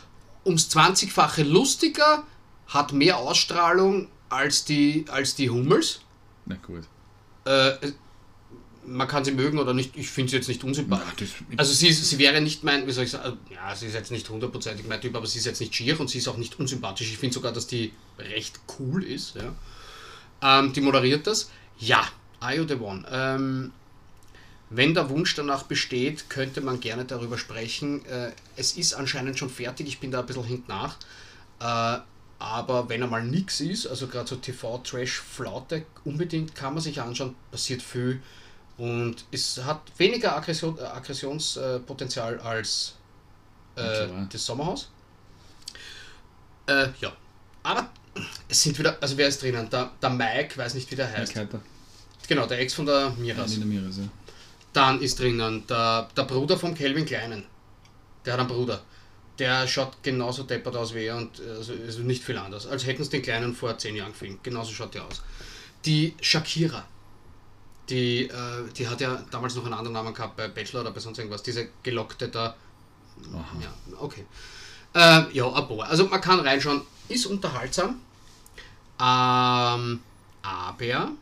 [0.45, 2.25] ums 20-fache lustiger,
[2.69, 6.01] hat mehr Ausstrahlung als die, als die Hummels.
[6.47, 6.85] Na gut.
[7.45, 7.93] Äh,
[8.87, 11.31] man kann sie mögen oder nicht, ich finde sie jetzt nicht unsympathisch.
[11.57, 14.29] Also sie, sie wäre nicht mein, wie soll ich sagen, ja, sie ist jetzt nicht
[14.29, 17.11] hundertprozentig mein Typ, aber sie ist jetzt nicht schier und sie ist auch nicht unsympathisch.
[17.11, 19.35] Ich finde sogar, dass die recht cool ist.
[19.37, 20.61] Ja.
[20.61, 21.51] Ähm, die moderiert das.
[21.79, 22.07] Ja,
[22.41, 23.05] Are You The One.
[23.11, 23.73] Ähm,
[24.71, 28.05] wenn der Wunsch danach besteht, könnte man gerne darüber sprechen.
[28.07, 30.97] Äh, es ist anscheinend schon fertig, ich bin da ein bisschen hinten nach.
[31.61, 32.01] Äh,
[32.39, 37.83] aber wenn einmal nichts ist, also gerade so TV-Trash-Flaute, unbedingt kann man sich anschauen, passiert
[37.83, 38.21] viel.
[38.77, 42.95] Und es hat weniger Aggression, äh, Aggressionspotenzial als
[43.77, 44.91] äh, das Sommerhaus.
[46.67, 47.13] Äh, ja.
[47.63, 47.89] Aber
[48.49, 49.69] es sind wieder, also wer ist drinnen?
[49.71, 51.35] Der, der Mike, weiß nicht wie der heißt.
[51.37, 51.61] Heiter.
[52.29, 53.53] Genau, der Ex von der Miras.
[53.53, 54.05] Nina Miras, ja.
[54.73, 57.45] Dann ist drinnen der, der Bruder von Kelvin Kleinen.
[58.25, 58.83] Der hat einen Bruder.
[59.39, 62.67] Der schaut genauso deppert aus wie er und also, also nicht viel anders.
[62.67, 64.43] Als hätten sie den Kleinen vor zehn Jahren gefilmt.
[64.43, 65.23] Genauso schaut der aus.
[65.85, 66.87] Die Shakira.
[67.89, 71.01] Die, äh, die hat ja damals noch einen anderen Namen gehabt bei Bachelor oder bei
[71.01, 71.43] sonst irgendwas.
[71.43, 72.57] Diese gelockte da.
[73.33, 73.61] Aha.
[73.61, 74.25] Ja, okay.
[74.95, 75.83] Äh, ja, Abo.
[75.83, 76.83] Also man kann reinschauen.
[77.09, 78.01] Ist unterhaltsam.
[78.99, 80.01] Ähm,
[80.43, 81.13] aber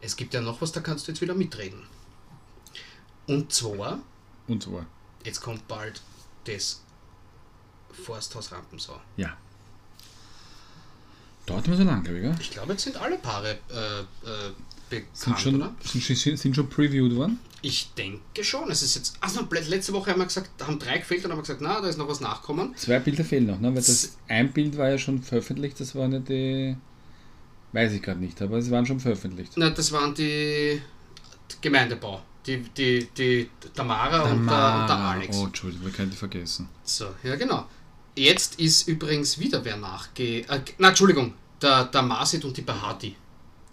[0.00, 1.82] es gibt ja noch was, da kannst du jetzt wieder mitreden.
[3.26, 4.00] Und zwar,
[4.46, 4.84] Und so.
[5.24, 6.00] Jetzt kommt bald
[6.44, 6.82] das
[7.92, 9.00] Forsthaus Rampensau.
[9.16, 9.36] Ja.
[11.46, 12.34] Dauert immer so lang, glaube ich, gell?
[12.40, 14.04] Ich glaube, jetzt sind alle Paare äh, äh,
[14.88, 15.74] Sind bekannt, schon, oder?
[15.82, 17.38] sind, sind, sind schon previewed worden?
[17.60, 18.70] Ich denke schon.
[18.70, 19.16] Es ist jetzt.
[19.20, 21.80] Also letzte Woche haben wir gesagt, da haben drei gefehlt und haben wir gesagt, na,
[21.80, 22.74] da ist noch was nachkommen.
[22.76, 23.68] Zwei Bilder fehlen noch, ne?
[23.68, 26.76] Weil das ein Bild war ja schon veröffentlicht, das war nicht die.
[27.72, 29.52] Weiß ich gerade nicht, aber sie waren schon veröffentlicht.
[29.56, 30.80] Na, das waren die
[31.60, 32.22] Gemeindebau.
[32.46, 34.96] Die, die, die Tamara, und, der, und der.
[34.96, 35.36] Alex.
[35.36, 36.68] Oh, Entschuldigung, wir können die vergessen.
[36.82, 37.66] So, ja genau.
[38.16, 40.40] Jetzt ist übrigens wieder wer nachge...
[40.48, 43.16] Äh, na, Entschuldigung, der, der Masid und die Bahati.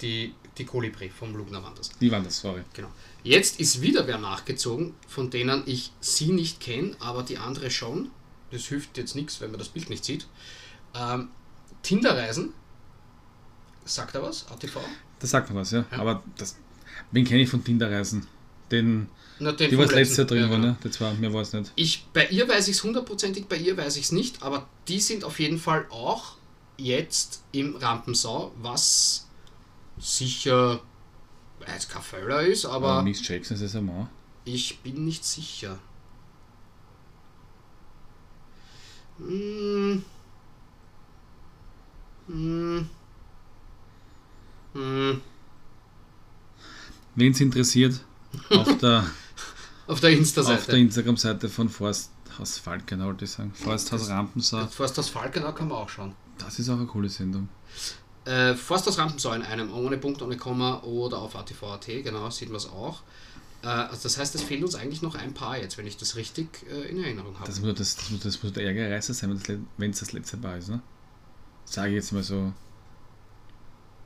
[0.01, 1.89] Die, die Kolibri vom Lugner waren das.
[1.89, 2.62] Die waren das, sorry.
[2.73, 2.89] Genau.
[3.23, 8.10] Jetzt ist wieder wer nachgezogen, von denen ich sie nicht kenne, aber die andere schon.
[8.49, 10.27] Das hilft jetzt nichts, wenn man das Bild nicht sieht.
[10.95, 11.29] Ähm,
[11.84, 12.53] Tinderreisen.
[13.86, 14.47] Sagt er was?
[14.47, 14.79] ATV?
[15.19, 15.86] Das sagt man was, ja.
[15.91, 15.99] Ja.
[15.99, 16.55] Aber das.
[17.12, 18.25] Wen kenne ich von Tinder-Reisen?
[18.71, 20.77] Den, Na, den die was letztes Jahr drin ja, war, ne?
[20.81, 21.71] Das war, mir war es nicht.
[21.75, 24.99] Ich, bei ihr weiß ich es hundertprozentig, bei ihr weiß ich es nicht, aber die
[24.99, 26.36] sind auf jeden Fall auch
[26.77, 29.27] jetzt im Rampensau, was
[29.99, 30.81] sicher
[31.67, 34.07] äh, jetzt kein Völler ist, Aber aber Miss Jackson ist es einmal.
[34.45, 35.77] ich bin nicht sicher.
[39.19, 40.03] Hm.
[42.27, 42.89] Hm.
[44.73, 45.21] Hm.
[47.15, 47.99] Wen es interessiert,
[48.50, 49.06] auf der,
[49.88, 50.72] Auf der auf Insta-Seite.
[50.72, 53.52] der Instagram-Seite von Forsthaus Falkenau, wollte ich sagen.
[53.54, 54.65] Forsthaus Rampensau.
[54.67, 56.15] Forsthaus Falkenau kann man auch schauen.
[56.38, 57.50] Das ist auch eine coole Sendung.
[58.26, 62.58] Äh, Forsthaus Rampensau in einem, ohne Punkt, ohne Komma oder auf ATV.at, genau, sieht man
[62.58, 63.02] es auch.
[63.63, 66.15] Äh, also das heißt, es fehlt uns eigentlich noch ein paar jetzt, wenn ich das
[66.15, 67.48] richtig äh, in Erinnerung habe.
[67.48, 70.58] Das muss, das, das, muss, das muss der Ärgerreißer sein, wenn es das letzte Mal
[70.60, 70.82] ist, ne?
[71.65, 72.54] Sage ich jetzt mal so.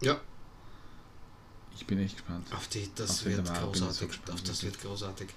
[0.01, 0.19] Ja,
[1.85, 2.47] Ich bin echt gespannt.
[2.51, 4.07] auf die, das Auf wird so großartig.
[4.07, 5.27] gespannt, auf das wird großartig.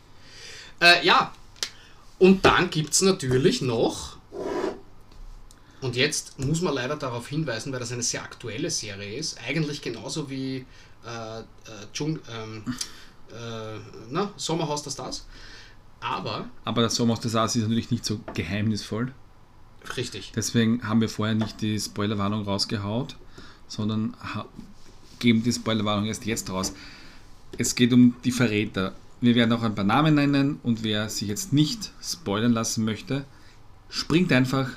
[0.80, 1.30] Äh, ja,
[2.18, 4.16] und dann gibt es natürlich noch,
[5.82, 9.82] und jetzt muss man leider darauf hinweisen, weil das eine sehr aktuelle Serie ist, eigentlich
[9.82, 10.64] genauso wie
[11.04, 11.44] äh, äh,
[11.92, 12.64] Dschung, ähm,
[13.30, 13.78] äh,
[14.10, 15.26] na, Sommerhaus der Stars,
[16.00, 19.12] aber, Aber das Sommer aus der Saas ist natürlich nicht so geheimnisvoll.
[19.98, 23.16] richtig, Deswegen haben wir vorher nicht die Spoilerwarnung rausgehaut,
[23.66, 24.16] sondern
[25.18, 26.72] geben die Spoilerwarnung erst jetzt raus.
[27.56, 28.94] Es geht um die Verräter.
[29.20, 33.24] Wir werden auch ein paar Namen nennen und wer sich jetzt nicht spoilern lassen möchte,
[33.88, 34.70] springt einfach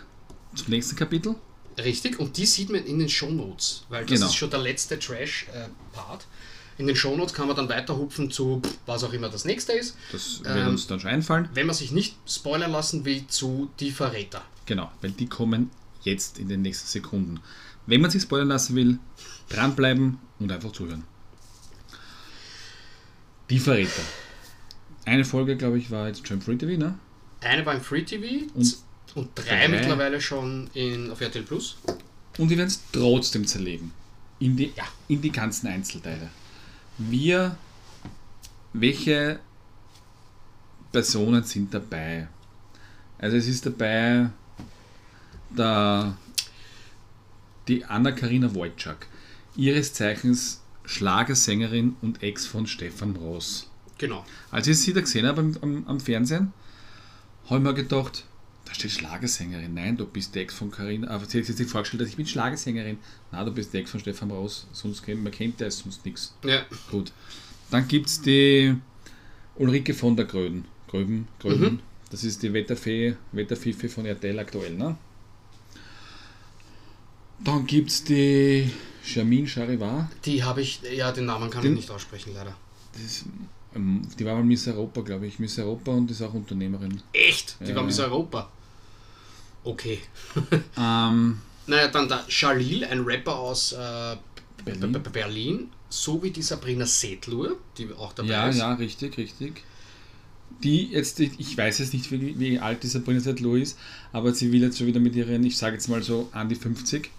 [0.56, 1.36] zum nächsten Kapitel.
[1.78, 4.28] Richtig, und die sieht man in den Shownotes, weil das Genau.
[4.28, 6.26] ist schon der letzte Trash-Part.
[6.78, 9.96] in den Shownotes kann man dann weiterhupfen zu was auch immer das nächste ist.
[10.12, 11.48] Das Ähm, wird uns dann schon einfallen.
[11.54, 14.42] Wenn man sich nicht spoilern lassen will, zu Die Verräter.
[14.66, 15.70] Genau, weil die kommen
[16.02, 17.40] jetzt in den nächsten Sekunden.
[17.86, 18.98] Wenn man sich spoilern lassen will,
[19.52, 21.04] dranbleiben und einfach zuhören.
[23.50, 24.02] Die Verräter.
[25.06, 26.98] Eine Folge, glaube ich, war jetzt schon im Free TV, ne?
[27.42, 28.78] Eine war im Free TV Und
[29.16, 29.68] und drei, drei.
[29.68, 31.78] mittlerweile schon in, auf RTL Plus.
[32.38, 33.92] Und wir werden es trotzdem zerlegen.
[34.40, 34.86] In die, Ja.
[35.10, 36.30] in die ganzen Einzelteile.
[36.98, 37.58] Wir,
[38.74, 39.40] welche
[40.94, 42.28] Personen sind dabei?
[43.18, 44.30] Also es ist dabei
[45.50, 46.16] der,
[47.68, 49.08] die Anna-Karina Wojcik,
[49.56, 53.70] ihres Zeichens Schlagersängerin und Ex von Stefan Ross.
[53.98, 54.26] Genau.
[54.50, 56.54] Als ich sie da gesehen habe am, am, am Fernsehen,
[57.46, 58.26] habe ich mir gedacht,
[58.66, 59.74] da steht Schlagersängerin.
[59.74, 61.10] Nein, du bist die Ex von Karina.
[61.10, 62.98] Aber sie hat sich vorgestellt, dass ich bin Schlagersängerin.
[63.32, 64.68] Nein, du bist die Ex von Stefan Ross.
[64.72, 66.34] Sonst kennt man kennt der ist sonst nichts.
[66.44, 66.66] Ja.
[66.90, 67.12] Gut.
[67.70, 68.76] Dann gibt es die
[69.56, 70.66] Ulrike von der Gröden.
[70.88, 71.80] Gröben, Gröben.
[72.10, 74.98] Das ist die Wetterfee, Wetterfife von RTL aktuell, ne?
[77.44, 78.70] Dann gibt es die
[79.04, 80.10] Charmin Charivar.
[80.26, 82.56] Die habe ich, ja, den Namen kann Den- ich nicht aussprechen, leider.
[82.94, 83.26] Das,
[83.76, 85.40] ähm, die war mal Miss Europa, glaube ich.
[85.40, 87.02] Miss Europa und ist auch Unternehmerin.
[87.14, 87.58] Echt?
[87.62, 88.04] Die Ja, war ja.
[88.04, 88.50] Europa.
[89.64, 90.00] Okay.
[90.78, 94.18] Ähm, Naja, dann der Jalil, ein Rapper aus äh,
[94.66, 94.92] Berlin.
[94.92, 98.58] B- B- Berlin, sowie die Sabrina Setlur, die auch dabei ja, ist.
[98.58, 99.64] ja, richtig, richtig.
[100.64, 103.78] Die jetzt, ich weiß jetzt nicht, wie, wie alt die Sabrina Settler ist,
[104.12, 106.56] aber sie will jetzt schon wieder mit ihren, ich sage jetzt mal so, an die
[106.56, 107.10] 50,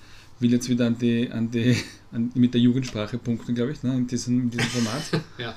[0.43, 1.77] will jetzt wieder an die, an die,
[2.13, 5.03] an, mit der Jugendsprache punkten, glaube ich, ne, in, diesem, in diesem Format.
[5.39, 5.55] Ja.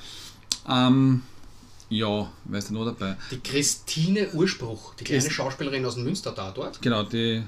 [0.88, 1.22] ähm,
[1.88, 3.16] ja, wer ist denn noch dabei?
[3.30, 6.80] Die Christine Urspruch, die kleine Christ- Schauspielerin aus dem Münstertatort.
[6.82, 7.42] Genau, die,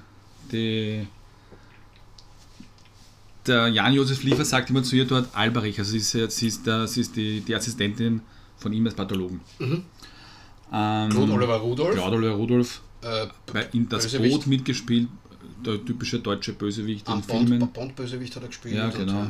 [0.52, 1.06] die
[3.46, 6.86] der Jan-Josef Liefer sagt immer zu ihr dort Alberich, also sie ist, sie ist, der,
[6.86, 8.20] sie ist die, die Assistentin
[8.58, 9.40] von ihm als Pathologen.
[9.58, 9.84] Mhm.
[10.72, 11.94] Ähm, Claude Oliver Rudolph.
[11.94, 14.34] Claude Oliver Rudolph, Äh, bei in das Bösewicht.
[14.34, 15.08] Boot mitgespielt,
[15.64, 17.58] der typische deutsche Bösewicht in am Filmen.
[17.60, 18.74] Bond, Bond-Bösewicht hat er gespielt.
[18.74, 19.24] Ja, und, genau.
[19.24, 19.26] äh,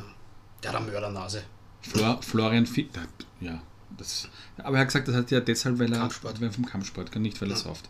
[0.62, 1.42] der hat eine Mördernase.
[1.80, 2.90] Flor, Florian Fitt,
[3.40, 3.62] ja,
[3.96, 6.40] das, aber er hat gesagt, das hat ja deshalb, weil er Kampfsport.
[6.40, 7.62] weil vom Kampfsport kann, nicht weil er Ja.
[7.62, 7.88] sauft.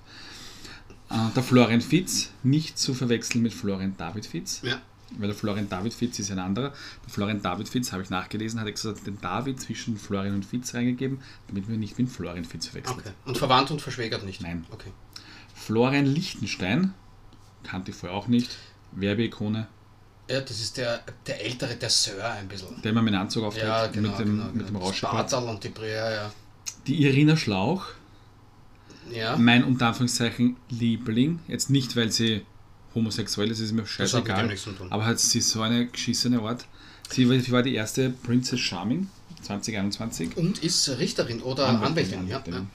[1.11, 4.61] Äh, der Florian Fitz, nicht zu verwechseln mit Florian David Fitz.
[4.63, 4.81] Ja.
[5.17, 6.69] Weil der Florian David Fitz ist ein anderer.
[7.07, 10.75] Der Florian David Fitz, habe ich nachgelesen, hat extra den David zwischen Florian und Fitz
[10.75, 12.99] reingegeben, damit man nicht mit Florian Fitz verwechselt.
[12.99, 13.11] Okay.
[13.25, 14.43] Und verwandt und verschwägert nicht?
[14.43, 14.67] Nein.
[14.71, 14.93] Okay.
[15.55, 16.93] Florian Lichtenstein,
[17.65, 18.51] kannte ich vorher auch nicht,
[18.93, 19.67] Werbeikone,
[20.31, 22.81] Ja, das ist der, der ältere, der Sir ein bisschen.
[22.83, 24.11] der immer mit dem Anzug auftritt, Ja, genau.
[24.11, 25.51] mit dem, genau, mit dem genau.
[25.51, 26.33] Und die Brea, ja.
[26.87, 27.87] Die Irina Schlauch,
[29.13, 32.45] Ja, mein unter Anführungszeichen Liebling, jetzt nicht, weil sie
[32.95, 34.55] homosexuell ist, ist mir scheißegal,
[34.91, 36.67] aber hat sie so eine geschissene Art.
[37.11, 39.09] Sie war, sie war die erste Princess Charming
[39.43, 40.37] 2021.
[40.37, 42.37] Und ist Richterin oder Anwältin, Anwältin, ja.
[42.39, 42.55] Anwältin.
[42.55, 42.67] ja.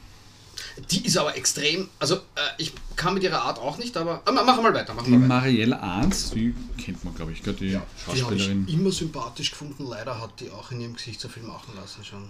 [0.92, 2.20] Die ist aber extrem, also äh,
[2.58, 5.18] ich kann mit ihrer Art auch nicht, aber äh, mach mal weiter, mach Die mal
[5.22, 5.28] weiter.
[5.28, 8.68] Marielle Arnz, die kennt man, glaube ich, gell, die Die habe ich Schauspielerin.
[8.68, 12.30] immer sympathisch gefunden, leider hat die auch in ihrem Gesicht so viel machen lassen schon.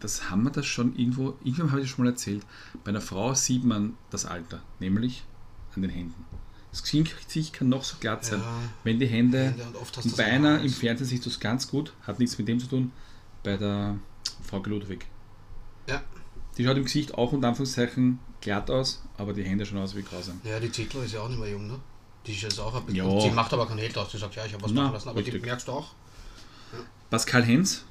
[0.00, 2.42] Das haben wir das schon irgendwo, irgendwann habe ich das schon mal erzählt.
[2.84, 5.24] Bei einer Frau sieht man das Alter, nämlich
[5.74, 6.24] an den Händen.
[6.70, 8.40] Das Gesicht kann noch so glatt sein.
[8.40, 8.46] Ja.
[8.84, 12.48] Wenn die Hände, Hände und im Fernsehen siehst du es ganz gut, hat nichts mit
[12.48, 12.92] dem zu tun,
[13.42, 13.96] bei der
[14.42, 15.06] Frau Ludwig.
[16.56, 16.62] Ja.
[16.62, 20.02] Die schaut im Gesicht auch unter Anführungszeichen glatt aus, aber die Hände schauen aus wie
[20.02, 20.40] grausam.
[20.44, 21.78] Ja, die Zittler ist ja auch nicht mehr jung, ne?
[22.26, 22.96] Die ist jetzt auch ein bisschen.
[22.96, 23.04] Ja.
[23.04, 24.94] und Die macht aber keinen Held aus, die sagt, ja, ich habe was Na, machen
[24.94, 25.46] lassen, aber die richtig.
[25.46, 25.92] merkst du auch.
[27.10, 27.84] Pascal Hens,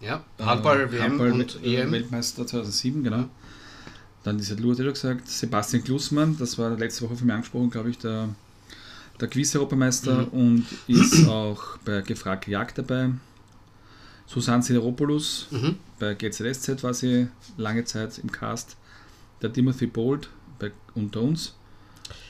[0.00, 1.92] Ja, Handball, äh, WM Handball- und äh, EM.
[1.92, 3.24] Weltmeister 2007, genau.
[4.24, 7.34] Dann diese Lou hat ja schon gesagt, Sebastian Klussmann, das war letzte Woche von mir
[7.34, 8.28] angesprochen, glaube ich, der,
[9.20, 10.28] der Quiz-Europameister Mhm.
[10.28, 13.10] und ist auch bei Gefragt Jagd dabei.
[14.28, 15.78] Susanne Sideropoulos, Mhm.
[15.98, 18.76] bei GZSZ war sie lange Zeit im Cast.
[19.42, 21.54] Der Timothy Bold bei Unter uns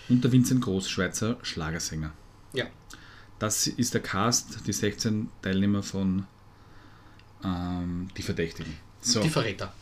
[0.09, 2.13] und der Vincent Groß, Schweizer Schlagersänger.
[2.53, 2.67] Ja.
[3.39, 6.27] Das ist der Cast, die 16 Teilnehmer von
[7.45, 8.75] ähm, Die Verdächtigen.
[9.01, 9.73] So, Die Verräter.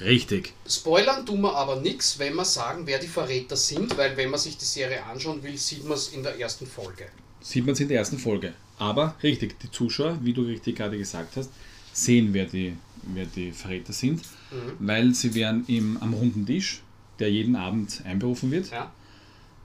[0.00, 0.54] richtig.
[0.68, 4.40] Spoilern tun wir aber nichts, wenn wir sagen, wer die Verräter sind, weil wenn man
[4.40, 7.06] sich die Serie anschauen will, sieht man es in der ersten Folge.
[7.42, 8.54] Sieht man es in der ersten Folge.
[8.80, 11.50] Aber richtig, die Zuschauer, wie du richtig gerade gesagt hast,
[11.92, 14.72] sehen, wer die, wer die Verräter sind, Mhm.
[14.80, 16.82] weil sie werden im, am runden Tisch,
[17.18, 18.90] der jeden Abend einberufen wird, Ja.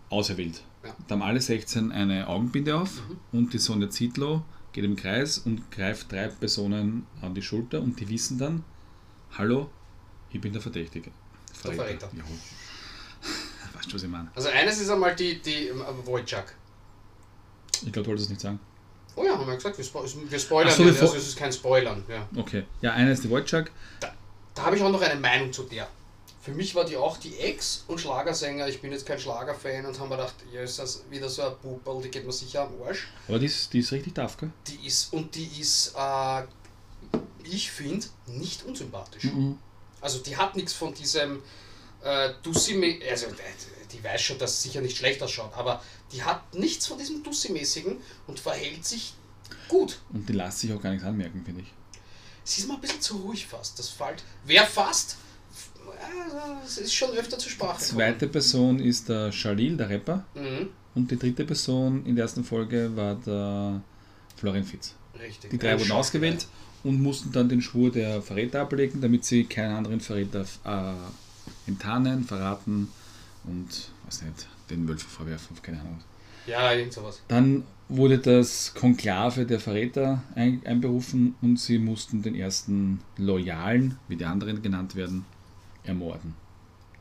[0.09, 0.61] auserwählt.
[0.83, 0.89] Ja.
[0.91, 0.95] Mhm.
[1.07, 3.01] Da haben alle 16 eine Augenbinde auf
[3.31, 7.99] und die Sonja Zietlow geht im Kreis und greift drei Personen an die Schulter und
[7.99, 8.63] die wissen dann,
[9.37, 9.69] hallo,
[10.31, 11.11] ich bin der Verdächtige.
[11.53, 12.11] Verräter.
[12.15, 12.23] Ja.
[13.77, 14.29] Weißt du, was ich meine?
[14.35, 15.71] Also eines ist einmal die, die
[16.03, 16.43] Wojciech.
[17.85, 18.59] Ich glaube, du wolltest es nicht sagen.
[19.15, 21.37] Oh ja, haben wir gesagt, wir, spo wir spoilern Ach so, nicht, also es ist
[21.37, 22.03] kein Spoilern.
[22.07, 22.27] Ja.
[22.35, 22.63] Okay.
[22.81, 23.67] Ja, einer ist die Wojciech.
[24.53, 25.87] Da habe ich auch noch eine Meinung zu der.
[26.41, 28.67] Für mich war die auch die Ex und Schlagersänger.
[28.67, 31.53] Ich bin jetzt kein Schlagerfan und haben mir gedacht, ja, ist das wieder so ein
[31.61, 33.07] Puperl, die geht mir sicher am Arsch.
[33.27, 34.51] Aber die ist, die ist richtig tough, gell?
[34.67, 36.43] Die ist, und die ist, äh,
[37.43, 39.23] ich finde, nicht unsympathisch.
[39.23, 39.57] Mhm.
[40.01, 41.41] Also die hat nichts von diesem
[42.03, 43.31] äh, Dussi, also äh,
[43.91, 47.23] die weiß schon, dass es sicher nicht schlecht ausschaut, aber die hat nichts von diesem
[47.23, 49.13] Dussi-mäßigen und verhält sich
[49.67, 49.99] gut.
[50.13, 51.73] Und die lässt sich auch gar nichts anmerken, finde ich.
[52.43, 53.77] Sie ist mal ein bisschen zu ruhig fast.
[53.79, 54.23] Das fällt.
[54.45, 55.17] Wer fast?
[56.65, 57.79] Es ist schon öfter zur Sprache.
[57.79, 57.97] gekommen.
[57.97, 60.25] Zweite Person ist der Shalil, der Rapper.
[60.35, 63.81] Mhm, Und die dritte Person in der ersten Folge war der
[64.37, 64.93] Florian Fitz.
[65.19, 65.49] richtig.
[65.51, 66.47] Die drei wurden ausgewählt
[66.83, 72.23] und mussten dann den Schwur der Verräter ablegen, damit sie keinen anderen Verräter äh, enttarnen,
[72.25, 72.89] verraten
[73.45, 75.99] und was nicht, den Wölfen vorwerfen, keine Ahnung.
[76.47, 77.21] Ja, irgend sowas.
[77.27, 84.15] Dann wurde das Konklave der Verräter ein, einberufen und sie mussten den ersten Loyalen, wie
[84.15, 85.25] die anderen genannt werden,
[85.83, 86.35] ermorden.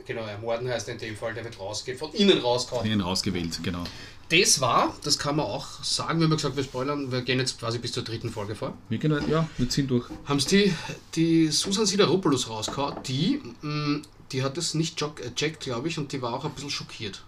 [0.07, 2.87] Genau, ermorden heißt in dem Fall, der wird rausgehen, von innen rausgehauen.
[2.89, 3.85] Den rausgewählt, genau.
[4.29, 7.39] Das war, das kann man auch sagen, wir haben ja gesagt, wir spoilern, wir gehen
[7.39, 8.77] jetzt quasi bis zur dritten Folge vor.
[8.91, 10.07] Wir gehen, halt- ja, wir ziehen durch.
[10.27, 10.75] Haben sie die,
[11.15, 14.01] die Susan Sideropoulos rausgehauen, die, mh,
[14.33, 17.23] die hat es nicht gecheckt, glaube ich, und die war auch ein bisschen schockiert.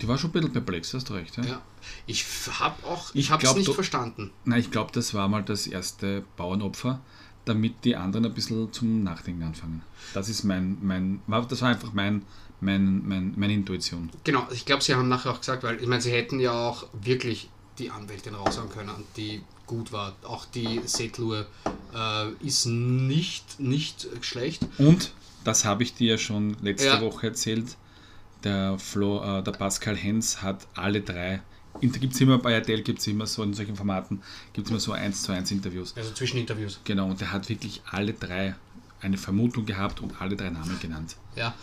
[0.00, 1.36] Die war schon ein bisschen perplex, hast du recht.
[1.36, 1.44] Ja?
[1.44, 1.62] Ja.
[2.06, 2.24] Ich
[2.58, 4.30] habe auch, Ich ich habe es nicht du- verstanden.
[4.44, 7.00] Nein, ich glaube, das war mal das erste Bauernopfer,
[7.44, 9.82] damit die anderen ein bisschen zum Nachdenken anfangen.
[10.14, 12.22] Das ist mein, mein, war- das war einfach mein,
[12.60, 14.10] mein, mein, meine Intuition.
[14.24, 16.86] Genau, ich glaube, sie haben nachher auch gesagt, weil ich meine, sie hätten ja auch
[16.92, 20.14] wirklich die Anwältin raushauen können, die gut war.
[20.24, 21.46] Auch die Setlur
[21.94, 24.66] äh, ist nicht, nicht schlecht.
[24.78, 25.12] Und,
[25.44, 27.00] das habe ich dir schon letzte Ja.
[27.00, 27.76] Woche erzählt,
[28.44, 31.40] der, Flo, äh, der Pascal Hens hat alle drei,
[31.80, 34.20] gibt es immer bei RTL, gibt es immer so in solchen Formaten,
[34.52, 35.94] gibt es immer so 1 zu 1 Interviews.
[35.96, 36.80] Also Zwischeninterviews.
[36.84, 38.54] Genau, und der hat wirklich alle drei
[39.00, 41.16] eine Vermutung gehabt und alle drei Namen genannt.
[41.36, 41.54] Ja,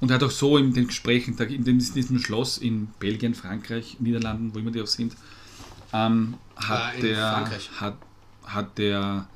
[0.00, 4.54] Und er hat auch so in den Gesprächen, in diesem Schloss in Belgien, Frankreich, Niederlanden,
[4.54, 5.14] wo immer die auch sind,
[5.92, 7.70] ähm, hat, Ah, der, Frankreich.
[7.80, 7.96] hat,
[8.44, 9.26] hat der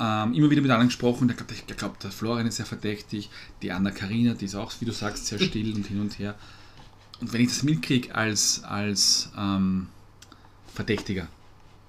[0.00, 1.28] ähm, immer wieder mit anderen gesprochen.
[1.28, 3.30] Der glaubt, der glaubt, der Florian ist sehr verdächtig,
[3.62, 6.34] die Anna Karina, die ist auch, wie du sagst, sehr still und hin und her.
[7.20, 9.88] Und wenn ich das mitkriege als, als ähm,
[10.72, 11.26] Verdächtiger,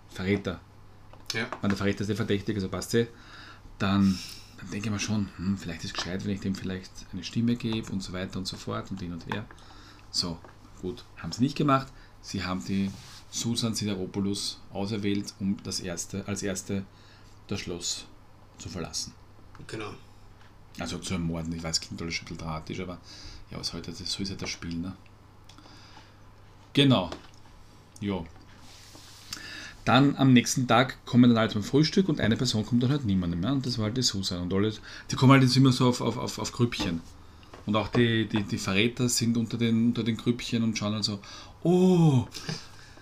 [0.10, 0.60] Verräter,
[1.34, 1.48] ja.
[1.62, 3.08] wenn der Verräter ist der Verdächtige, so passt sie,
[3.78, 4.17] dann,
[4.58, 7.24] dann denke ich mir schon, hm, vielleicht ist es gescheit, wenn ich dem vielleicht eine
[7.24, 9.45] Stimme gebe und so weiter und so fort und hin und her.
[10.10, 10.39] So,
[10.82, 11.88] gut, haben sie nicht gemacht.
[12.22, 12.89] Sie haben die
[13.30, 16.84] Susan Sideropoulos auserwählt, um das erste, als erste
[17.49, 18.05] das Schloss
[18.57, 19.13] zu verlassen.
[19.67, 19.93] Genau.
[20.79, 21.53] Also zu ermorden.
[21.53, 22.99] Ich weiß, klingt alles schon ein bisschen dramatisch, aber
[23.51, 24.95] ja, was heute, das, so ist ja das Spiel, ne?
[26.73, 27.09] Genau.
[27.99, 28.25] Jo.
[29.83, 33.05] Dann am nächsten Tag kommen dann alle zum Frühstück und eine Person kommt dann halt
[33.05, 34.43] niemand mehr und das war halt die Susan.
[34.43, 34.71] Und alle,
[35.09, 37.01] die kommen halt jetzt immer so auf, auf, auf, auf Grüppchen.
[37.65, 41.03] Und auch die, die, die Verräter sind unter den, unter den Grüppchen und schauen dann
[41.03, 41.19] so,
[41.63, 42.27] oh,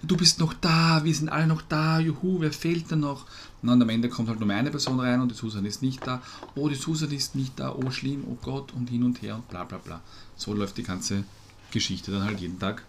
[0.03, 3.25] du bist noch da, wir sind alle noch da, juhu, wer fehlt denn noch?
[3.61, 6.05] Und dann am Ende kommt halt nur eine Person rein und die Susan ist nicht
[6.05, 6.21] da.
[6.55, 9.47] Oh, die Susan ist nicht da, oh schlimm, oh Gott und hin und her und
[9.49, 10.01] bla bla bla.
[10.35, 11.23] So läuft die ganze
[11.71, 12.83] Geschichte dann halt jeden Tag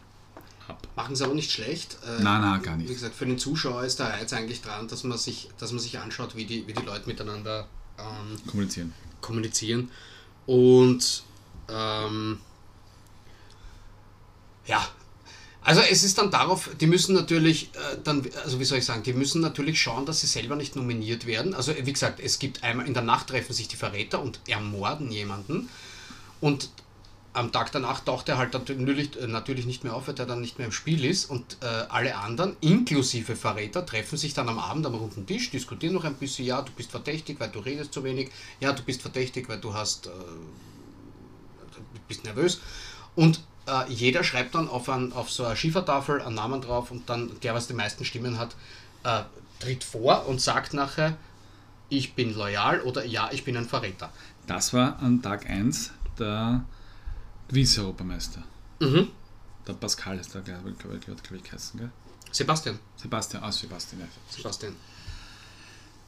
[0.68, 0.86] ab.
[0.96, 1.96] Machen sie aber nicht schlecht.
[2.06, 2.88] Äh, Nein, nein, gar nicht.
[2.90, 5.80] Wie gesagt, für den Zuschauer ist der Reiz eigentlich dran, dass man sich, dass man
[5.80, 7.66] sich anschaut, wie die, wie die Leute miteinander
[7.98, 8.92] ähm, Kommunizieren.
[9.22, 9.90] kommunizieren.
[10.46, 11.22] Und
[11.70, 12.38] ähm,
[14.66, 14.86] ja,
[15.62, 19.02] also es ist dann darauf, die müssen natürlich äh, dann, also wie soll ich sagen,
[19.02, 21.54] die müssen natürlich schauen, dass sie selber nicht nominiert werden.
[21.54, 25.10] Also wie gesagt, es gibt einmal in der Nacht treffen sich die Verräter und ermorden
[25.10, 25.68] jemanden.
[26.40, 26.70] Und
[27.32, 30.40] am Tag danach taucht er halt natürlich, äh, natürlich nicht mehr auf, weil der dann
[30.40, 31.30] nicht mehr im Spiel ist.
[31.30, 35.94] Und äh, alle anderen, inklusive Verräter, treffen sich dann am Abend am runden Tisch, diskutieren
[35.94, 36.46] noch ein bisschen.
[36.46, 38.30] Ja, du bist verdächtig, weil du redest zu wenig.
[38.60, 40.10] Ja, du bist verdächtig, weil du hast, äh,
[42.08, 42.60] bist nervös.
[43.14, 47.08] Und äh, jeder schreibt dann auf, ein, auf so eine Schiefertafel einen Namen drauf und
[47.08, 48.56] dann der, was die meisten Stimmen hat,
[49.04, 49.22] äh,
[49.60, 51.16] tritt vor und sagt nachher,
[51.88, 54.10] ich bin loyal oder ja, ich bin ein Verräter.
[54.46, 56.64] Das war an Tag 1 der
[57.48, 58.42] Vize-Europameister.
[58.80, 59.08] Mhm.
[59.66, 61.90] Der Pascal ist da, glaube ich, glaub, glaub ich, geheißen, gell?
[62.30, 62.78] Sebastian.
[62.96, 64.06] Sebastian, ah, Sebastian, ja.
[64.28, 64.74] Sebastian.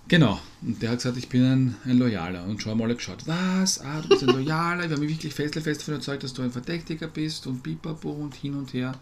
[0.09, 2.44] Genau, und der hat gesagt, ich bin ein, ein Loyaler.
[2.44, 3.80] Und schon haben alle geschaut, was?
[3.80, 6.42] Ah, du bist ein Loyaler, wir haben mich wirklich fest, fest davon überzeugt, dass du
[6.42, 8.92] ein Verdächtiger bist und pipapo und hin und her.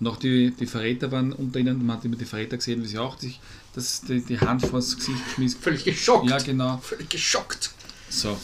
[0.00, 2.86] Und auch die, die Verräter waren unter ihnen, man hat immer die Verräter gesehen, wie
[2.88, 3.38] sie auch sich
[3.74, 5.54] das, die, die Hand vors Gesicht schmiss.
[5.54, 6.28] Völlig geschockt.
[6.28, 6.78] Ja, genau.
[6.78, 7.70] Völlig geschockt.
[8.08, 8.30] So.
[8.30, 8.38] Und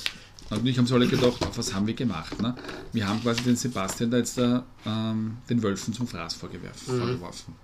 [0.51, 2.41] natürlich haben sie alle gedacht, was haben wir gemacht?
[2.41, 2.55] Ne?
[2.93, 6.39] Wir haben quasi den Sebastian da jetzt da, ähm, den Wölfen zum Fraß Mhm.
[6.87, 7.55] vorgeworfen.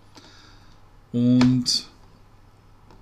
[1.12, 1.87] Und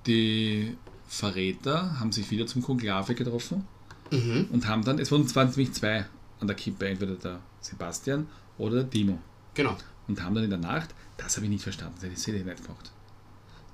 [0.07, 0.77] die
[1.11, 3.67] Verräter haben sich wieder zum Konklave getroffen
[4.13, 4.49] Mhm.
[4.51, 6.07] und haben dann, es zwar nämlich zwei
[6.41, 8.27] an der Kippe, entweder der Sebastian
[8.59, 9.19] oder der Timo.
[9.55, 9.77] Genau.
[10.09, 12.65] Und haben dann in der Nacht, das habe ich nicht verstanden, das hätte ich nicht
[12.65, 12.91] gemacht.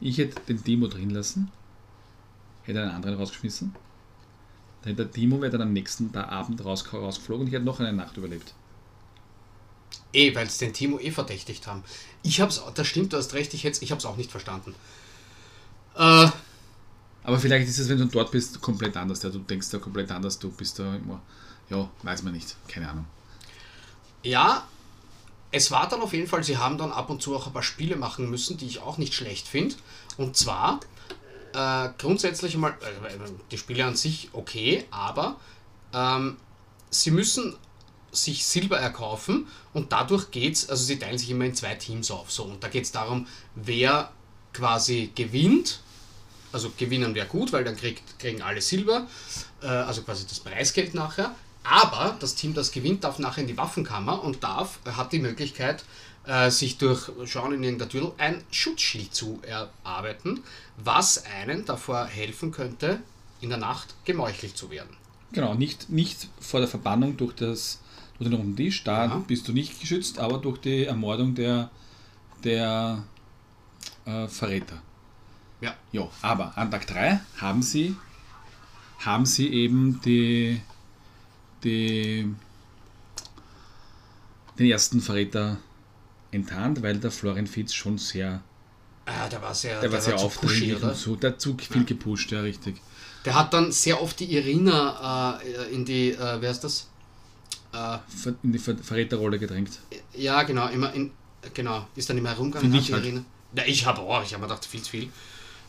[0.01, 1.51] Ich hätte den Timo drin lassen
[2.65, 3.75] hätte einen anderen rausgeschmissen.
[4.83, 7.65] Dann hätte der Timo wäre dann am nächsten Tag Abend raus, rausgeflogen und ich hätte
[7.65, 8.55] noch eine Nacht überlebt.
[10.13, 11.85] Eh, weil es den Timo eh verdächtigt haben.
[12.23, 14.75] Ich hab's, das stimmt, du hast recht, ich, ich hab's auch nicht verstanden.
[15.97, 16.29] Äh,
[17.27, 19.21] Aber vielleicht ist es, wenn du dort bist, komplett anders.
[19.23, 21.21] Ja, du denkst da komplett anders, du bist da immer,
[21.69, 23.05] ja, weiß man nicht, keine Ahnung.
[24.23, 24.67] ja,
[25.51, 27.63] es war dann auf jeden Fall, sie haben dann ab und zu auch ein paar
[27.63, 29.75] Spiele machen müssen, die ich auch nicht schlecht finde.
[30.17, 30.81] Und zwar
[31.53, 33.19] äh, grundsätzlich mal, äh,
[33.51, 35.37] die Spiele an sich okay, aber
[35.93, 36.37] ähm,
[36.91, 37.57] sie müssen
[38.13, 42.31] sich Silber erkaufen und dadurch geht's, also sie teilen sich immer in zwei Teams auf.
[42.31, 44.13] So, und da geht es darum, wer
[44.53, 45.81] quasi gewinnt.
[46.57, 49.07] Also gewinnen wäre gut, weil dann kriegt, kriegen alle Silber,
[49.63, 51.35] äh, also quasi das Preisgeld nachher.
[51.65, 55.85] Aber das Team, das gewinnt, darf nachher in die Waffenkammer und darf, hat die Möglichkeit,
[56.27, 60.45] äh, sich durch Schauen in irgendeiner Tür ein Schutzschild zu erarbeiten,
[60.79, 63.01] was einen davor helfen könnte,
[63.43, 64.97] in der Nacht gemeuchelt zu werden.
[65.33, 67.81] Genau, nicht, nicht vor der Verbannung durch, das,
[68.17, 69.23] durch den runden Tisch, da Ja.
[69.29, 71.69] bist du nicht geschützt, aber durch die Ermordung der,
[72.45, 73.05] der
[74.07, 74.81] äh, Verräter.
[75.61, 75.75] Ja.
[75.93, 77.97] Ja, aber an Tag 3 haben sie,
[79.01, 80.61] haben sie eben die,
[81.65, 82.33] die,
[84.59, 85.59] den ersten Verräter
[86.31, 88.43] enttarnt, weil der Florian Fitz schon sehr,
[89.07, 92.33] Ah, der war sehr, der war sehr aufdringlich und so, der hat zu viel gepusht,
[92.33, 92.77] ja richtig.
[93.25, 96.89] Der hat dann sehr oft die Irina äh, in die, äh, wer ist das?
[97.73, 97.99] Äh,
[98.43, 99.79] In die Ver Verräterrolle gedrängt.
[100.15, 101.13] ja, genau, immer in,
[101.55, 102.75] genau, ist dann immer herumgegangen.
[102.75, 103.05] Ich halt.
[103.05, 103.25] Irina.
[103.55, 105.09] Ja, ich habe auch, ich habe mir gedacht, viel zu viel.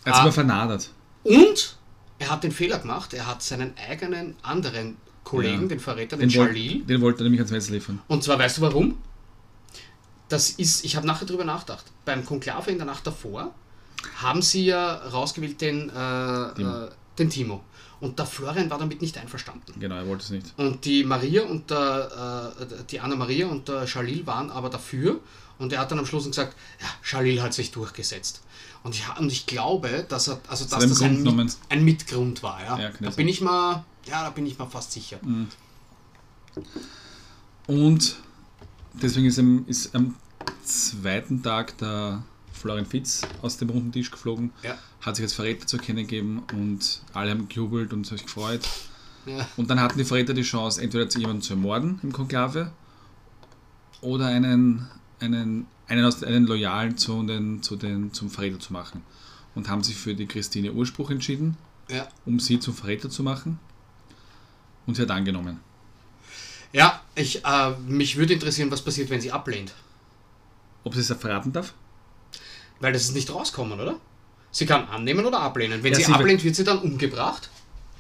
[0.08, 0.32] Er hat Ah.
[0.32, 0.90] vernadert.
[1.24, 1.78] Und
[2.20, 5.68] er hat den Fehler gemacht, er hat seinen eigenen anderen Kollegen, Ja.
[5.68, 8.00] den Verräter, den, Den, den wollte er nämlich ans Messer liefern.
[8.08, 8.98] und zwar weißt du warum?
[10.30, 11.86] Das ist, ich habe nachher drüber nachgedacht.
[12.06, 13.54] Beim Konklave in der Nacht davor
[14.18, 16.84] haben sie ja rausgewählt den, äh, Timo.
[16.84, 17.64] Äh, den Timo.
[18.00, 19.74] Und der Florian war damit nicht einverstanden.
[19.80, 20.54] Genau, er wollte es nicht.
[20.58, 25.20] Und die Maria und der, äh, die Anna Maria und der Jalil waren aber dafür.
[25.60, 26.88] Und er hat dann am Schluss gesagt, ja,
[27.20, 28.42] Jalil hat sich durchgesetzt.
[28.84, 31.24] Und ich, und ich glaube, dass er, also dass das ein.
[31.24, 32.64] Mit, ein Mitgrund war.
[32.64, 32.80] Ja.
[32.80, 35.20] Ja, da bin ich mal, ja, da bin ich mal fast sicher.
[37.68, 38.16] Und
[38.94, 40.16] deswegen ist am, ist am
[40.64, 44.78] zweiten Tag der Florian Fitz aus dem runden Tisch geflogen, Ja.
[45.02, 48.68] hat sich als Verräter zu erkennen gegeben und alle haben gejubelt und sich gefreut.
[49.26, 49.48] Ja.
[49.58, 52.72] Und dann hatten die Verräter die Chance, entweder zu jemanden zu ermorden im Konklave
[54.02, 54.88] oder einen,
[55.20, 59.02] einen, einen, aus, einen Loyalen zu den, zu den, zum Verräter zu machen.
[59.56, 61.58] Und haben sich für die Christine Urspruch entschieden,
[61.90, 62.08] Ja.
[62.26, 63.60] um sie zum Verräter zu machen.
[64.86, 65.60] Und sie hat angenommen.
[66.74, 69.74] Ja, ich, äh, mich würde interessieren, was passiert, wenn sie ablehnt.
[70.84, 71.74] Ob sie es verraten darf?
[72.80, 74.00] Weil das ist nicht rauskommen, oder?
[74.52, 75.82] Sie kann annehmen oder ablehnen.
[75.84, 77.50] Wenn Ja, sie, sie wird- ablehnt, wird sie dann umgebracht.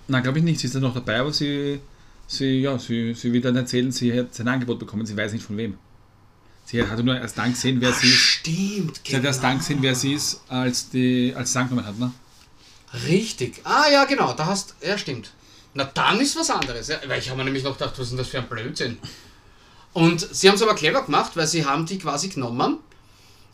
[0.07, 0.59] Nein, glaube ich nicht.
[0.59, 1.79] Sie ist ja noch dabei, aber sie,
[2.27, 5.05] sie, ja, sie, sie will dann erzählen, sie hat sein Angebot bekommen.
[5.05, 5.77] Sie weiß nicht von wem.
[6.69, 8.17] Sie hat nur erst dann gesehen, wer sie ist.
[8.17, 11.97] Stimmt, Sie hat erst dann gesehen, wer sie ist, als, die, als sie angenommen hat.
[11.97, 12.11] Ne?
[13.07, 13.61] Richtig.
[13.63, 14.75] Ah ja, genau, da hast.
[14.85, 15.31] Ja, stimmt.
[15.73, 16.89] Na dann ist was anderes.
[16.89, 18.97] Ja, weil ich habe mir nämlich noch gedacht, was ist denn das für ein Blödsinn?
[19.93, 22.79] Und sie haben es aber clever gemacht, weil sie haben die quasi genommen.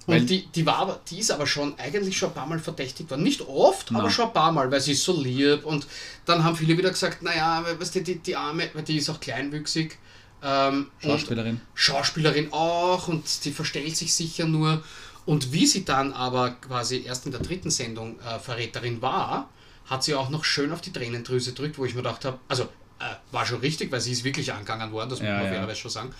[0.05, 2.59] Und Weil- die, die, war aber, die ist aber schon eigentlich schon ein paar Mal
[2.59, 3.24] verdächtigt worden.
[3.24, 4.09] Nicht oft, aber Na.
[4.09, 5.64] schon ein paar Mal, weil sie ist so lieb.
[5.66, 5.86] Und
[6.26, 9.20] dann haben viele wieder gesagt, naja, weißt du, die, die Arme, weil die ist auch
[9.20, 9.97] kleinwüchsig.
[10.43, 11.61] Ähm, Schauspielerin.
[11.73, 14.83] Schauspielerin auch und die verstellt sich sicher nur.
[15.25, 19.49] Und wie sie dann aber quasi erst in der dritten Sendung äh, Verräterin war,
[19.85, 22.63] hat sie auch noch schön auf die Tränendrüse gedrückt, wo ich mir gedacht habe, also
[22.63, 25.51] äh, war schon richtig, weil sie ist wirklich angegangen worden, das muss Ja, man ja.
[25.51, 26.13] fairerweise schon sagen.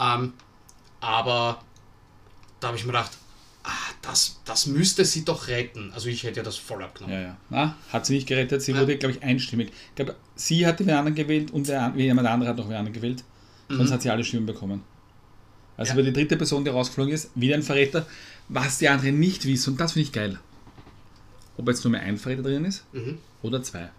[0.00, 0.32] Ähm,
[1.00, 1.62] aber
[2.60, 3.12] da habe ich mir gedacht,
[3.64, 3.70] ah,
[4.02, 5.92] das, das müsste sie doch retten.
[5.94, 7.14] Also ich hätte ja das voll abgenommen.
[7.14, 7.36] Ja, ja.
[7.50, 8.62] Na, hat sie nicht gerettet.
[8.62, 8.80] Sie Ja.
[8.80, 9.68] wurde, glaube ich, einstimmig.
[9.90, 12.76] Ich glaube, sie hatte wen anderen gewählt und der, an- jemand andere hat noch wen
[12.76, 13.24] anderen gewählt.
[13.68, 14.82] Sonst hat sie alle Stimmen bekommen.
[15.76, 15.98] Also Mhm.
[15.98, 16.02] Ja.
[16.02, 18.06] über die dritte Person, die rausgeflogen ist, wieder ein Verräter,
[18.48, 19.70] was die anderen nicht wissen.
[19.72, 20.38] Und das finde ich geil.
[21.56, 23.18] Ob jetzt nur mehr ein Verräter drin ist Mhm.
[23.42, 23.90] oder zwei.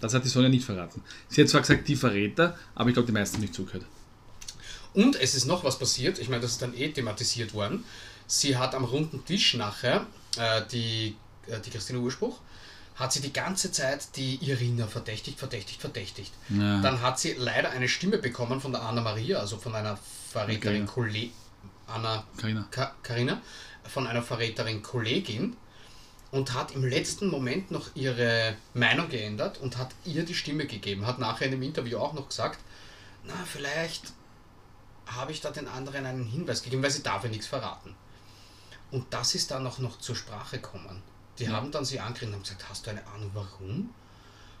[0.00, 1.02] Das hat die Sonja nicht verraten.
[1.28, 3.84] Sie hat zwar gesagt, die Verräter, aber ich glaube, die meisten haben nicht zugehört.
[4.92, 7.84] Und es ist noch was passiert, ich meine, das ist dann eh thematisiert worden.
[8.26, 10.06] Sie hat am runden Tisch nachher,
[10.38, 12.38] äh, die, äh, die Christine Urspruch,
[12.96, 16.32] hat sie die ganze Zeit die Irina verdächtigt, verdächtigt, verdächtigt.
[16.48, 16.80] Ja.
[16.80, 19.98] Dann hat sie leider eine Stimme bekommen von der Anna Maria, also von einer
[20.30, 21.32] Verräterin Kollegin,
[21.86, 22.66] Anna Carina.
[22.70, 23.40] Ka Carina,
[23.84, 25.56] von einer Verräterin Kollegin
[26.30, 31.06] und hat im letzten Moment noch ihre Meinung geändert und hat ihr die Stimme gegeben.
[31.06, 32.58] Hat nachher in dem Interview auch noch gesagt,
[33.24, 34.12] na, vielleicht
[35.06, 37.94] habe ich da den anderen einen Hinweis gegeben, weil sie darf ja nichts verraten.
[38.90, 41.02] Und das ist dann auch noch zur Sprache gekommen.
[41.38, 43.90] Die haben dann sie angeredet und haben gesagt, hast du eine Ahnung warum?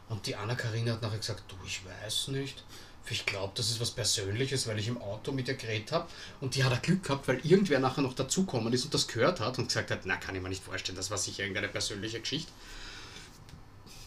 [0.08, 2.64] Und die Anna-Karina hat nachher gesagt, du, ich weiß nicht.
[3.10, 6.08] Ich glaube, das ist was Persönliches, weil ich im Auto mit ihr geredet habe.
[6.40, 9.58] Und die hat Glück gehabt, weil irgendwer nachher noch dazukommen ist und das gehört hat
[9.58, 12.50] und gesagt hat, na, kann ich mir nicht vorstellen, das war sicher irgendeine persönliche Geschichte.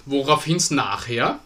[0.05, 1.39] Woraufhin es nachher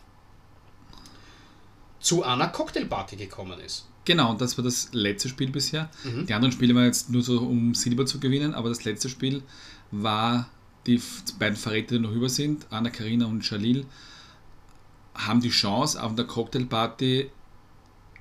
[1.99, 3.88] zu einer Cocktailparty gekommen ist.
[4.05, 5.89] Genau, und das war das letzte Spiel bisher.
[6.03, 6.26] Mhm.
[6.26, 9.43] Die anderen Spiele waren jetzt nur so, um Silber zu gewinnen, aber das letzte Spiel
[9.91, 10.49] war,
[10.88, 11.01] die
[11.38, 13.86] beiden Verräter, die noch über sind, Anna Karina und Jalil,
[15.13, 17.29] haben die Chance, auf der Cocktailparty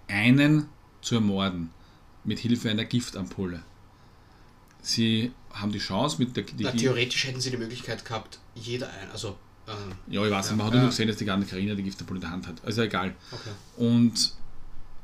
[0.09, 0.67] einen
[1.01, 1.71] zu ermorden,
[2.25, 3.63] mit Hilfe einer Giftampulle.
[4.83, 6.45] Sie haben die Chance mit der...
[6.45, 9.37] Die, Na, theoretisch hätten sie die Möglichkeit gehabt, jeder ein, also,
[9.67, 10.81] ähm, ja, ich weiß, Ja, man hat ja.
[10.81, 12.65] nur gesehen, dass die Anna Karina die Giftampulle in der Hand hat.
[12.65, 13.15] Also egal.
[13.31, 13.51] okay.
[13.77, 14.33] Und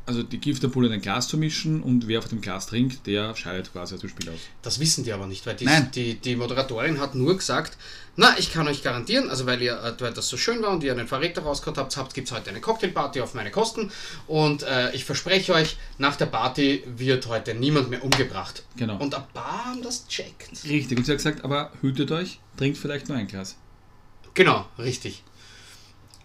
[0.06, 3.34] also die Giftampulle in ein Glas zu mischen und wer auf dem Glas trinkt, der
[3.34, 4.38] scheidet quasi aus dem Spiel aus.
[4.62, 7.76] Das wissen die aber nicht, weil die, die, die Moderatorin hat nur gesagt,
[8.14, 10.82] na, ich kann euch garantieren, also weil, ihr, äh, weil das so schön war und
[10.84, 13.90] ihr einen Verräter rausgehauen habt, habt gibt es heute eine Cocktailparty auf meine Kosten
[14.26, 18.62] und äh, ich verspreche euch, nach der Party wird heute niemand mehr umgebracht.
[18.76, 18.96] Genau.
[18.98, 20.64] Und ein paar haben das checkt.
[20.64, 20.96] Richtig.
[20.96, 23.56] Und sie hat gesagt, aber hütet euch, trinkt vielleicht nur ein Glas.
[24.34, 25.22] Genau, richtig.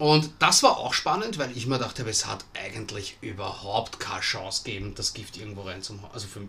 [0.02, 4.64] Und das war auch spannend, weil ich mir dachte, es hat eigentlich überhaupt keine Chance
[4.64, 6.10] gegeben, das Gift irgendwo reinzumachen.
[6.12, 6.40] Also für,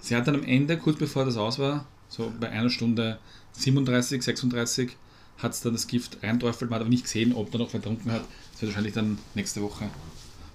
[0.00, 3.18] Sie hat dann am Ende, kurz bevor das aus war, so bei einer Stunde
[3.54, 4.92] 37, 36,
[5.38, 6.70] hat es dann das Gift reinträufelt.
[6.70, 8.22] Man hat aber nicht gesehen, ob da noch getrunken hat.
[8.52, 9.90] Das wird wahrscheinlich dann nächste Woche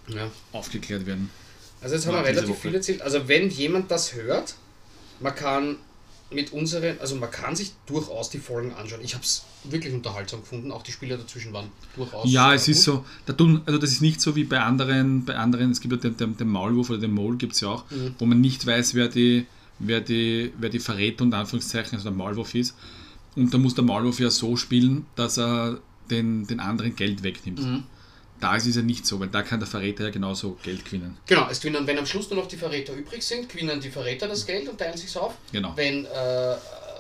[0.08, 0.32] ja.
[0.54, 1.30] aufgeklärt werden.
[1.82, 3.02] Also jetzt haben wir relativ viel erzählt.
[3.02, 4.56] Also wenn jemand das hört,
[5.20, 5.76] man kann
[6.30, 9.00] mit unseren, also man kann sich durchaus die Folgen anschauen.
[9.02, 10.72] Ich habe es wirklich unterhaltsam gefunden.
[10.72, 12.30] Auch die Spiele dazwischen waren durchaus.
[12.30, 12.96] Ja, es ist gut.
[12.96, 15.94] so, da tun, also das ist nicht so wie bei anderen, bei anderen, es gibt
[15.94, 18.16] ja den, den, den Maulwurf oder den Mole gibt es ja auch, Mhm.
[18.20, 19.46] wo man nicht weiß, wer die,
[19.80, 22.76] wer die, wer die Verräter und Anführungszeichen, also der Maulwurf ist.
[23.36, 27.62] Und da muss der Maulwurf ja so spielen, dass er den, den anderen Geld wegnimmt.
[27.62, 27.84] Mhm.
[28.40, 31.18] Da ist es ja nicht so, weil da kann der Verräter ja genauso Geld gewinnen.
[31.26, 34.28] Genau, es gewinnen, wenn am Schluss nur noch die Verräter übrig sind, gewinnen die Verräter
[34.28, 35.34] das Geld und teilen sich auf.
[35.52, 35.74] Genau.
[35.76, 36.56] Wenn, äh,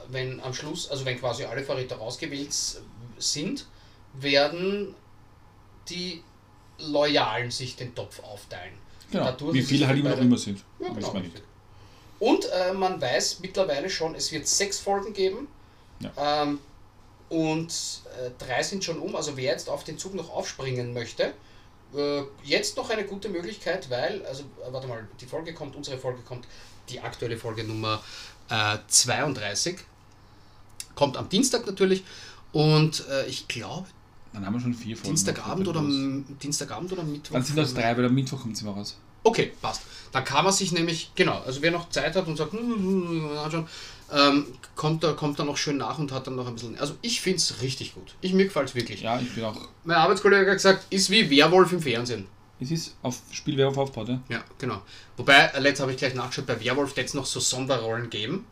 [0.09, 2.81] wenn am Schluss, also wenn quasi alle Verräter rausgewählt s-
[3.19, 3.65] sind,
[4.19, 4.95] werden
[5.89, 6.23] die
[6.79, 8.73] Loyalen sich den Topf aufteilen.
[9.11, 9.25] genau.
[9.25, 10.63] Dadurch Wie es viele halt immer noch immer sind.
[10.79, 11.13] Ja, genau.
[11.13, 11.31] man.
[12.19, 15.47] Und äh, man weiß mittlerweile schon, es wird sechs Folgen geben.
[16.17, 16.59] Ähm,
[17.29, 17.71] und
[18.19, 19.15] äh, drei sind schon um.
[19.15, 21.33] Also wer jetzt auf den Zug noch aufspringen möchte,
[21.95, 25.97] äh, jetzt noch eine gute Möglichkeit, weil, also äh, warte mal, die Folge kommt, unsere
[25.97, 26.47] Folge kommt,
[26.89, 28.01] die aktuelle Folge Nummer
[28.49, 29.77] äh, 32.
[30.95, 32.03] Kommt am Dienstag natürlich.
[32.53, 33.87] Und äh, ich glaube,
[34.33, 35.09] Dann haben wir schon vier Folgen.
[35.09, 35.81] Dienstagabend oder,
[36.41, 37.33] Dienstagabend oder Mittwoch.
[37.33, 38.97] Dann sind das drei, weil am Mittwoch kommt sie mal raus.
[39.23, 39.81] Okay, passt.
[40.13, 43.37] Dann kann man sich nämlich, genau, also wer noch Zeit hat und sagt, "Hm, mal
[43.39, 43.67] anschauen,
[44.11, 44.45] ähm,
[44.75, 46.77] kommt, da, kommt da noch schön nach und hat dann noch ein bisschen.
[46.79, 48.15] Also ich finde es richtig gut.
[48.21, 49.01] Ich, mir gefällt es wirklich.
[49.01, 49.55] Ja, ich bin auch.
[49.83, 52.27] Mein Arbeitskollege hat gesagt, ist wie Werwolf im Fernsehen.
[52.59, 54.19] Es ist auf Spielwerf aufgebaut, ja?
[54.29, 54.81] Ja, genau.
[55.17, 58.45] Wobei, äh, letzt habe ich gleich nachgeschaut, bei Werwolf wird es noch so Sonderrollen geben.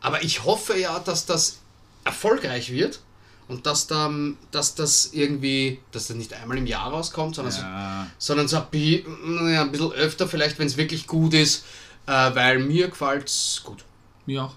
[0.00, 1.60] Aber ich hoffe ja, dass das
[2.04, 3.00] erfolgreich wird
[3.46, 7.60] und dass, dann, dass das irgendwie, dass das nicht einmal im Jahr rauskommt, sondern so
[7.62, 9.04] Ja, sondern so ein, bi-
[9.52, 11.64] ja, ein bisschen öfter vielleicht, wenn es wirklich gut ist,
[12.06, 13.84] äh, weil mir gefällt es gut.
[14.26, 14.54] mir auch.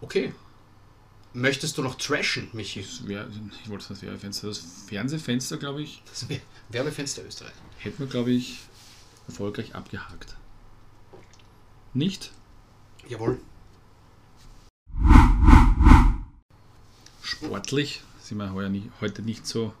[0.00, 0.32] Okay.
[1.32, 2.84] Möchtest du noch trashen, Michi?
[3.04, 3.28] Wär,
[3.62, 4.48] ich wollte das Werbefenster.
[4.48, 6.40] Das Fernsehfenster, glaube ich, Das Wer-
[6.70, 7.52] Werbefenster Österreich.
[7.78, 8.58] hätten wir, glaube ich,
[9.28, 10.36] erfolgreich abgehakt.
[11.94, 12.32] Nicht?
[13.08, 13.40] Jawohl.
[17.22, 19.72] Sportlich sind wir heuer nicht, heute nicht so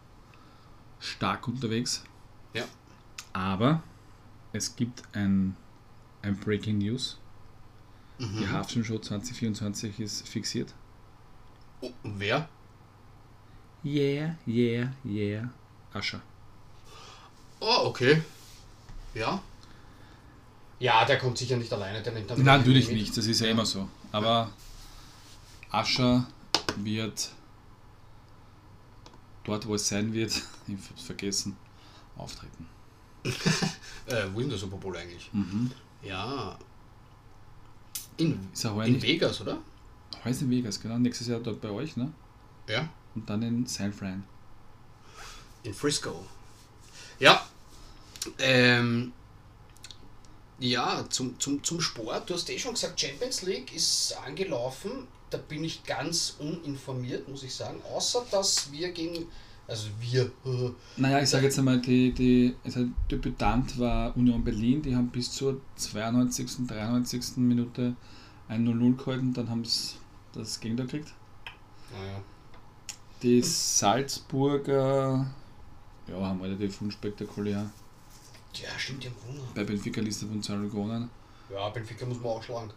[1.00, 2.04] stark unterwegs.
[2.54, 2.64] Ja.
[3.32, 3.82] Aber
[4.52, 5.56] es gibt ein,
[6.22, 7.18] ein Breaking News.
[8.20, 8.52] Die Mhm.
[8.52, 10.74] Halftime Show 2024 ist fixiert.
[11.80, 12.46] Oh, wer?
[13.82, 15.48] Yeah, yeah, yeah.
[15.94, 16.20] Ascher.
[17.60, 18.20] Oh, okay.
[19.14, 19.40] Ja.
[20.78, 22.96] Ja, der kommt sicher nicht alleine, der nimmt Nein, natürlich mit.
[22.98, 23.88] nicht, das ist ja immer so.
[24.12, 24.50] Aber
[25.70, 26.26] Ascher
[26.76, 27.30] wird
[29.44, 30.30] dort, wo es sein wird,
[30.68, 31.56] ich hab's vergessen,
[32.16, 32.66] auftreten.
[34.06, 35.30] Äh, der Super Bowl eigentlich?
[35.32, 35.70] Mhm.
[36.02, 36.58] Ja.
[38.20, 39.02] In, Ist heuer in nicht?
[39.02, 39.58] Vegas, oder?
[40.24, 40.98] Heuer ist in Vegas, genau.
[40.98, 42.12] Nächstes Jahr dort bei euch, ne?
[42.68, 42.88] Ja.
[43.14, 44.24] Und dann in San Fran.
[45.62, 46.24] In Frisco.
[47.18, 47.46] Ja.
[48.38, 49.12] Ähm,
[50.58, 52.28] ja, zum, zum, zum Sport.
[52.28, 55.08] Du hast eh schon gesagt, Champions League ist angelaufen.
[55.30, 57.80] Da bin ich ganz uninformiert, muss ich sagen.
[57.94, 59.26] Außer, dass wir gegen.
[59.70, 60.24] Also wir.
[60.44, 65.10] äh, Naja, ich sage jetzt einmal, die, die, also Debütant war Union Berlin, die haben
[65.10, 67.36] bis zur 92., 93.
[67.36, 67.94] Minute
[68.48, 69.94] ein 0-0 gehalten, dann haben sie
[70.32, 71.12] das Gegenteil gekriegt.
[71.92, 72.20] Naja.
[73.22, 75.24] Die Salzburger
[76.08, 77.70] ja, haben relativ unspektakulär.
[78.54, 79.48] Ja, stimmt, die haben gewonnen.
[79.54, 81.08] Bei Benfica Liste von Zahl gewonnen.
[81.48, 82.72] Ja, Benfica muss man auch schlagen.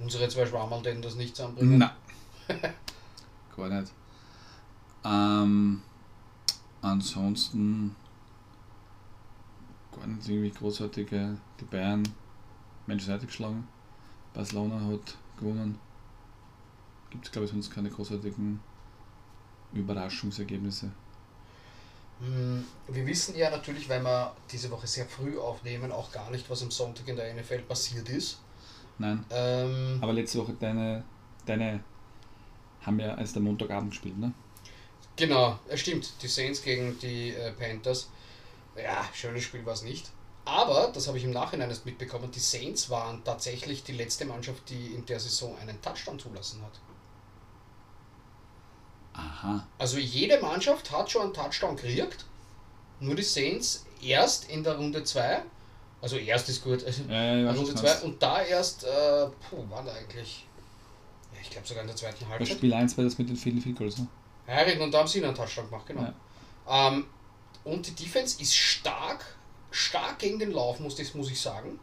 [0.00, 1.78] Unsere zwei Schwammerl, denen das nichts anbringen.
[1.78, 1.90] Nein.
[3.56, 3.92] Gar nicht.
[5.04, 5.82] Ähm,
[6.82, 7.94] ansonsten
[9.92, 11.36] gar nicht irgendwie großartige.
[11.60, 12.02] Die Bayern
[12.86, 13.68] Manchester United geschlagen.
[14.34, 15.78] Barcelona hat gewonnen.
[17.10, 18.60] Gibt es glaube ich sonst keine großartigen
[19.72, 20.90] Überraschungsergebnisse.
[22.20, 26.48] Hm, Wir wissen ja natürlich, weil wir diese Woche sehr früh aufnehmen, auch gar nicht,
[26.48, 28.40] was am Sonntag in der NFL passiert ist.
[28.98, 29.24] Nein.
[29.30, 31.04] Ähm, Aber letzte Woche deine,
[31.46, 31.80] deine
[32.82, 34.32] haben ja als der Montagabend gespielt, ne?
[35.16, 36.10] Genau, es stimmt.
[36.22, 38.08] Die Saints gegen die äh, Panthers.
[38.76, 40.10] Ja, schönes Spiel war es nicht.
[40.44, 44.68] Aber, das habe ich im Nachhinein erst mitbekommen, die Saints waren tatsächlich die letzte Mannschaft,
[44.70, 46.80] die in der Saison einen Touchdown zulassen hat.
[49.14, 49.66] Aha.
[49.78, 52.24] Also jede Mannschaft hat schon einen Touchdown gekriegt.
[52.98, 55.42] Nur die Saints erst in der Runde 2.
[56.00, 56.82] Also erst ist gut.
[56.84, 58.04] Also weiß, Runde was 2 du meinst.
[58.04, 60.46] und da erst, äh, puh, waren da eigentlich.
[61.34, 62.56] Ja, ich glaube sogar in der zweiten Bei Halbzeit.
[62.56, 64.08] Spiel 1 war das mit den vielen Field Goals, ne?
[64.46, 66.12] Heirigen und da haben sie einen Touchdown gemacht, genau.
[66.66, 66.88] Ja.
[66.88, 67.06] Ähm,
[67.64, 69.24] und die Defense ist stark,
[69.70, 71.78] stark gegen den Lauf, muss, das, muss ich sagen.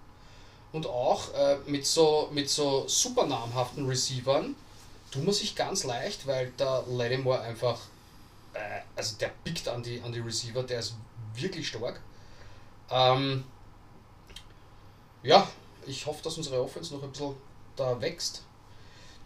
[0.72, 4.56] Und auch äh, mit, so, mit so super namhaften Receivern
[5.12, 7.80] tut man sich ganz leicht, weil der Lattimore einfach,
[8.54, 10.96] äh, also der pickt an die, an die Receiver, der ist
[11.34, 12.00] wirklich stark.
[12.92, 13.44] Ähm,
[15.24, 15.48] ja,
[15.88, 17.36] ich hoffe, dass unsere Offense noch ein bisschen
[17.76, 18.44] da wächst.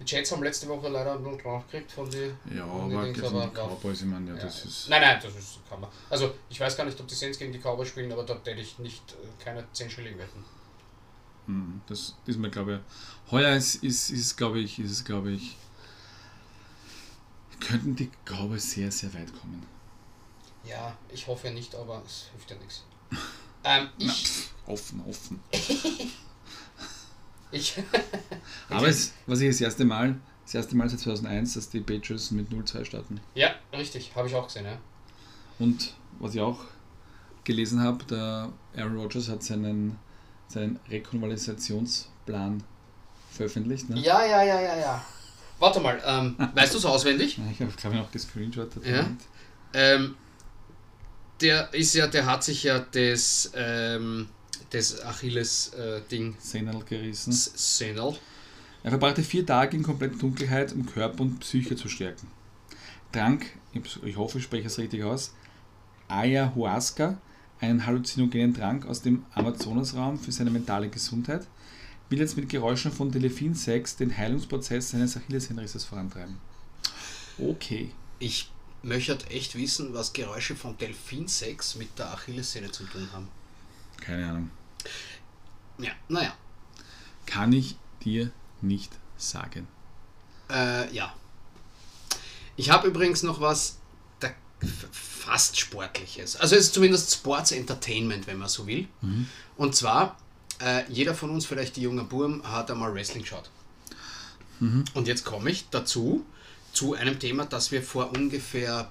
[0.04, 2.18] Die Jets haben letzte Woche leider ein bisschen draufgekriegt von die
[2.54, 4.89] Ja, die aber Dings, die Cowboys, ich meine, ja, ja, das ist.
[4.89, 5.89] Nein, nein, das ist, kann man.
[6.10, 8.51] Also, ich weiß gar nicht, ob die Saints gegen die Cowboys spielen, aber da hätte
[8.51, 10.43] ich nicht äh, keine 10 Schilling wetten.
[11.47, 12.82] Mhm, Das ist mir, glaube
[13.26, 13.32] ich.
[13.32, 15.56] Heuer ist, ist, ist glaube ich, ist glaube ich.
[17.60, 19.66] Könnten die Cowboys sehr, sehr weit kommen.
[20.66, 22.84] Ja, ich hoffe nicht, aber es hilft ja nichts.
[23.66, 25.39] Ähm, ich, Offen, offen.
[27.54, 27.76] ich,
[28.70, 32.32] Aber es, was ich das erste Mal, das erste Mal seit 2001, dass die Patriots
[32.32, 33.22] mit 0-2 starten.
[33.36, 34.78] ja, richtig, habe ich auch gesehen, ja.
[35.60, 36.60] Und was ich auch
[37.43, 39.97] gelesen habe, der Aaron Rodgers hat seinen,
[40.47, 42.64] seinen Rekonvalisationsplan
[43.32, 43.89] veröffentlicht.
[43.89, 43.99] Ne?
[43.99, 45.06] Ja, ja, ja, ja, ja.
[45.60, 47.39] Warte mal, ähm, weißt du es auswendig?
[47.51, 48.86] Ich habe, glaube ich, noch gescreenshottet.
[48.86, 49.08] Ja.
[49.74, 50.16] Ähm,
[51.41, 54.30] der ist ja, der hat sich ja das, ähm,
[54.74, 57.32] das Achilles-Ding, Senal gerissen.
[57.32, 58.17] Senal,
[58.84, 62.28] Er verbrachte vier Tage in kompletter Dunkelheit, um Körper und Psyche zu stärken.
[63.11, 63.45] Trank,
[64.03, 65.34] ich hoffe, ich spreche es richtig aus,
[66.09, 67.17] Ayahuasca,
[67.61, 71.47] einen halluzinogenen Trank aus dem Amazonasraum für seine mentale Gesundheit,
[72.09, 76.38] will jetzt mit Geräuschen von Delphinsex den Heilungsprozess seines Achillessehnenrisses vorantreiben.
[77.39, 77.91] Okay.
[78.19, 78.51] Ich
[78.82, 83.30] möchte echt wissen, was Geräusche von Delfinsex mit der Achillessehne zu tun haben.
[84.01, 84.51] Keine Ahnung.
[85.77, 86.34] Ja, naja.
[87.25, 88.31] Kann ich dir
[88.61, 89.67] nicht sagen.
[90.49, 91.13] Äh, ja.
[92.55, 93.79] Ich habe übrigens noch was
[94.91, 96.36] fast Sportliches.
[96.36, 98.88] Also es ist zumindest Sports Entertainment, wenn man so will.
[99.57, 100.17] Und zwar,
[100.61, 103.49] äh, jeder von uns, vielleicht die junge Burm, hat einmal Wrestling geschaut.
[104.93, 106.25] Und jetzt komme ich dazu,
[106.71, 108.89] zu einem Thema, das wir vor ungefähr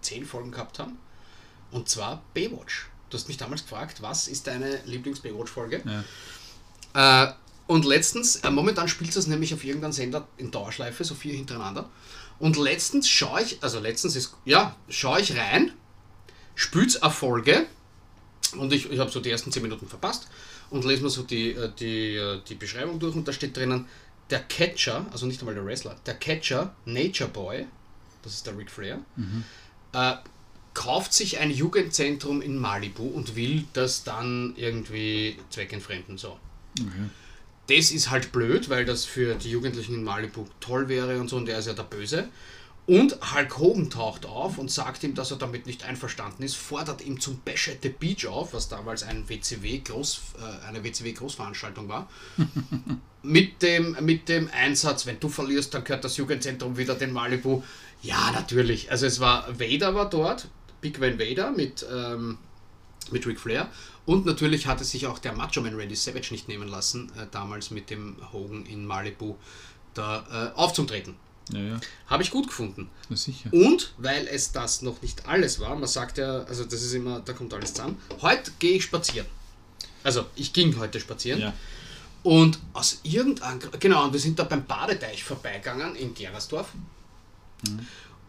[0.00, 0.98] zehn Folgen gehabt haben.
[1.70, 2.88] Und zwar Baywatch.
[3.10, 5.82] Du hast mich damals gefragt, was ist deine Lieblings-Baywatch-Folge?
[6.94, 7.24] Ja.
[7.24, 7.32] Äh,
[7.66, 11.88] und letztens, äh, momentan spielt es nämlich auf irgendeinem Sender in Dauerschleife, so vier hintereinander.
[12.38, 15.72] Und letztens schaue ich, also letztens ist, ja, schaue ich rein,
[16.54, 17.66] spült's Erfolge
[18.56, 20.28] und ich, ich habe so die ersten zehn Minuten verpasst
[20.70, 23.86] und lese mir so die, äh, die, äh, die Beschreibung durch und da steht drinnen,
[24.30, 27.66] der Catcher, also nicht einmal der Wrestler, der Catcher, Nature Boy,
[28.22, 29.00] das ist der Ric Flair,
[29.92, 30.16] äh,
[30.76, 36.38] kauft sich ein Jugendzentrum in Malibu und will das dann irgendwie zweckentfremden, so
[36.78, 37.08] Okay.
[37.68, 41.38] das ist halt blöd, weil das für die Jugendlichen in Malibu toll wäre und so,
[41.38, 42.28] und der ist ja der Böse.
[42.86, 47.02] Und Hulk Hogan taucht auf und sagt ihm, dass er damit nicht einverstanden ist, fordert
[47.02, 51.88] ihm zum Bash at the Beach auf, was damals ein WCW -Groß, äh, eine WCW-Großveranstaltung
[51.88, 52.10] war,
[53.22, 57.62] mit, dem, mit dem Einsatz, wenn du verlierst, dann gehört das Jugendzentrum wieder den Malibu.
[58.02, 58.90] Ja, natürlich.
[58.90, 60.48] Also es war, Vader war dort,
[60.86, 62.38] Big Van Vader mit, ähm,
[63.10, 63.68] mit Ric Flair.
[64.04, 67.72] Und natürlich hatte sich auch der Macho Man Randy Savage nicht nehmen lassen, äh, damals
[67.72, 69.34] mit dem Hogan in Malibu
[69.94, 71.16] da äh, aufzutreten.
[71.50, 72.88] Ja, ja, Habe ich gut gefunden.
[73.08, 73.52] na sicher.
[73.52, 77.20] Und weil es das noch nicht alles war, man sagt ja, also das ist immer,
[77.20, 78.00] da kommt alles zusammen.
[78.20, 79.26] Heute gehe ich spazieren.
[80.04, 81.40] Also ich ging heute spazieren.
[81.40, 81.52] Ja.
[82.22, 86.68] Und aus irgendeinem genau, und wir sind da beim Badeteich vorbeigegangen in Gerersdorf.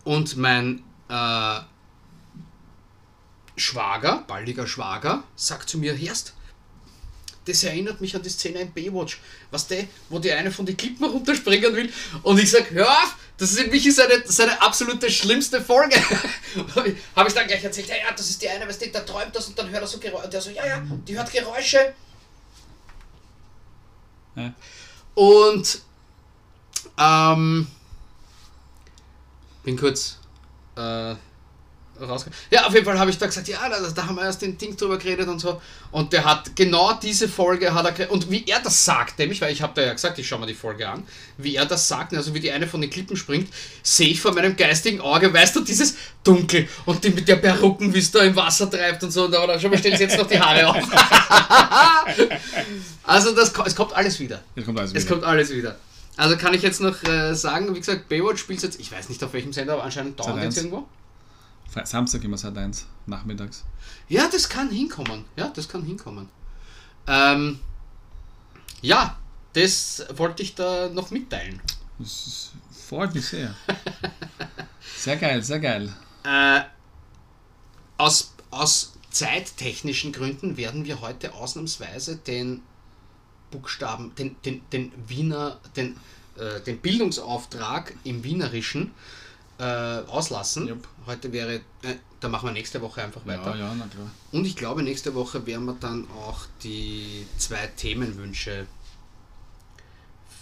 [0.03, 1.59] Und mein äh,
[3.57, 6.33] Schwager, baldiger Schwager, sagt zu mir, Herst,
[7.45, 9.19] das erinnert mich an die Szene in Baywatch,
[9.51, 11.91] was der, wo die eine von den Klippen runterspringen will.
[12.23, 15.95] Und ich sag, hör auf, das ist für mich seine, seine absolute schlimmste Folge.
[17.15, 19.47] Habe ich dann gleich erzählt, ja, ja, das ist die eine, was der träumt das
[19.47, 20.25] und dann hört er so Geräusche.
[20.25, 21.93] Und der so, ja, ja, die hört Geräusche.
[24.35, 24.53] Ja.
[25.15, 25.81] Und
[26.97, 27.67] ähm,
[29.63, 30.17] bin kurz
[30.75, 31.15] äh,
[32.05, 32.37] rausgekommen.
[32.51, 34.57] Ja, auf jeden Fall habe ich da gesagt, ja, da, da haben wir erst den
[34.57, 35.61] Ding drüber geredet und so.
[35.91, 39.51] Und der hat genau diese Folge hat er und wie er das sagt, nämlich, weil
[39.53, 41.03] ich habe da ja gesagt, ich schaue mir die Folge an,
[41.37, 43.49] wie er das sagt, also wie die eine von den Klippen springt,
[43.83, 47.93] sehe ich vor meinem geistigen Auge, weißt du, dieses Dunkel und die mit der Perücken,
[47.93, 49.25] wie es da im Wasser treibt und so.
[49.25, 50.77] Und dann schon mal stellen sie jetzt noch die Haare auf.
[53.03, 54.41] also das, es kommt alles wieder.
[54.55, 55.15] Jetzt kommt alles Es wieder.
[55.15, 55.77] kommt alles wieder.
[56.17, 59.23] Also kann ich jetzt noch äh, sagen, wie gesagt, Baywatch spielt jetzt, ich weiß nicht
[59.23, 60.43] auf welchem Sender, aber anscheinend dauernd Sat.
[60.45, 60.65] jetzt 1.
[60.65, 60.87] irgendwo.
[61.83, 63.63] Samstag immer seit 1, nachmittags.
[64.09, 65.25] Ja, das kann hinkommen.
[65.35, 66.29] Ja, das kann hinkommen.
[67.07, 67.59] Ähm,
[68.81, 69.17] ja,
[69.53, 71.61] das wollte ich da noch mitteilen.
[71.99, 72.51] Das
[72.87, 73.53] freut mich sehr.
[74.97, 75.93] Sehr geil, sehr geil.
[76.23, 76.61] Äh,
[77.97, 82.63] aus, aus zeittechnischen Gründen werden wir heute ausnahmsweise den
[83.51, 85.97] Buchstaben, den, den, den Wiener, den,
[86.37, 88.91] äh, den Bildungsauftrag im Wienerischen
[89.59, 90.67] äh, auslassen.
[90.67, 90.87] Jupp.
[91.07, 93.55] Heute wäre, äh, da machen wir nächste Woche einfach weiter.
[93.55, 94.11] Ja, ja, na klar.
[94.33, 98.67] Und ich glaube, nächste Woche werden wir dann auch die zwei Themenwünsche.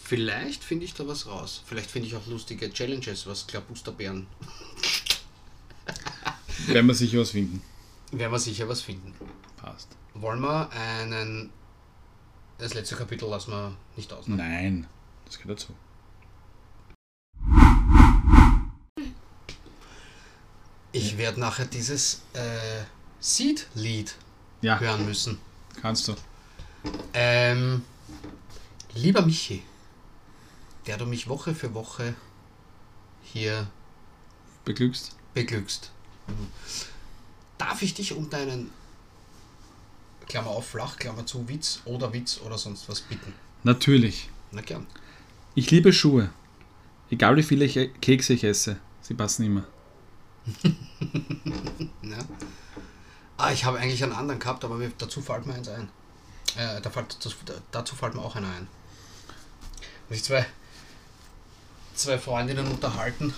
[0.04, 1.62] Vielleicht finde ich da was raus.
[1.66, 4.28] Vielleicht finde ich auch lustige Challenges, was Klabusterbären.
[6.68, 7.62] Werden wir sicher was finden.
[8.12, 9.14] Werden wir sicher was finden.
[9.58, 9.90] Passt.
[10.14, 11.50] Wollen wir einen.
[12.58, 14.28] Das letzte Kapitel lassen wir nicht aus.
[14.28, 14.38] ne?
[14.38, 14.88] Nein,
[15.26, 15.74] das gehört dazu.
[20.98, 22.84] Ich werde nachher dieses äh,
[23.20, 24.16] Seed-Lied
[24.62, 25.38] Ja, hören müssen.
[25.82, 26.16] kannst du.
[27.14, 27.82] Ähm,
[28.94, 29.62] lieber Michi,
[30.88, 32.16] der du mich Woche für Woche
[33.24, 33.68] hier
[34.64, 35.16] Beglückst?
[35.34, 35.92] beglückst.
[37.58, 38.72] Darf ich dich um deinen
[40.28, 43.34] Klammer auf flach, Klammer zu Witz oder Witz oder sonst was bitten?
[43.64, 44.30] Natürlich.
[44.52, 44.86] Na gern.
[45.56, 46.30] Ich liebe Schuhe.
[47.10, 49.66] Egal wie viele Kekse ich esse, sie passen immer.
[52.02, 52.18] Ja.
[53.38, 55.90] Ah, ich habe eigentlich einen anderen gehabt, aber mir, dazu fällt mir eins ein.
[56.56, 57.36] Äh, da fällt, das,
[57.72, 58.68] dazu fällt mir auch einer ein.
[60.08, 60.46] Und ich zwei,
[61.96, 63.34] zwei Freundinnen unterhalten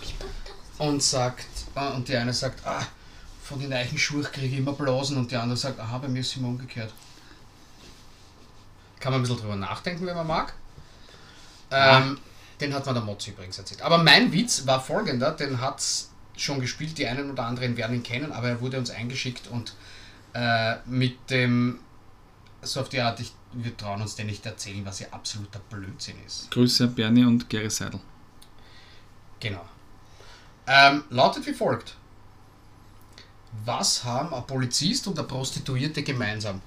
[0.77, 2.85] und sagt, ah, und die eine sagt, ah,
[3.41, 6.19] von den neuen Schuhen kriege ich immer Blasen und die andere sagt, aha, bei mir
[6.19, 6.93] ist es immer umgekehrt.
[8.99, 10.53] Kann man ein bisschen drüber nachdenken, wenn man mag.
[11.71, 12.19] Ähm,
[12.59, 13.81] den hat mir der Motzi übrigens erzählt.
[13.81, 15.81] Aber mein Witz war folgender, den hat
[16.37, 19.75] schon gespielt, die einen oder anderen werden ihn kennen, aber er wurde uns eingeschickt und
[20.33, 21.79] äh, mit dem,
[22.61, 26.15] so auf die Art, ich, wir trauen uns den nicht erzählen, was ja absoluter Blödsinn
[26.25, 26.51] ist.
[26.51, 27.99] Grüße an Bernie und Gary Seidel.
[29.39, 29.65] Genau.
[30.67, 31.95] Ähm, lautet wie folgt.
[33.65, 36.61] Was haben ein Polizist und eine Prostituierte gemeinsam?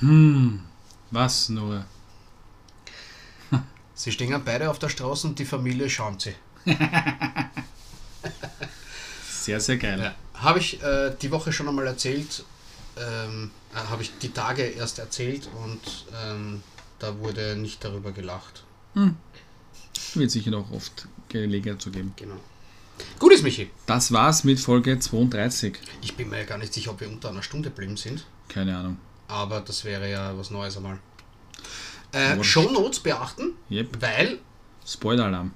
[0.00, 0.60] Hm,
[1.10, 1.84] was nur?
[3.94, 6.34] Sie stehen beide auf der Straße und die Familie schäumt sie.
[9.42, 10.00] Sehr, sehr geil.
[10.00, 10.14] Ja.
[10.40, 12.44] Habe ich äh, die Woche schon einmal erzählt,
[12.96, 15.80] ähm, äh, habe ich die Tage erst erzählt und
[16.24, 16.62] ähm,
[16.98, 18.64] da wurde nicht darüber gelacht.
[20.14, 22.12] Wird sicher noch oft Gelegenheit zu geben.
[22.16, 22.36] Genau.
[23.18, 23.70] Gut ist, Michi.
[23.86, 25.78] Das war's mit Folge 32.
[26.02, 28.76] Ich bin mir ja gar nicht sicher, ob wir unter einer Stunde geblieben sind, Keine
[28.76, 28.98] Ahnung.
[29.28, 30.98] aber das wäre ja was Neues einmal.
[32.12, 32.50] Äh, Wurscht.
[32.52, 34.00] Shownotes beachten, Yep.
[34.02, 34.38] weil
[34.86, 35.52] Spoiler-Alarm.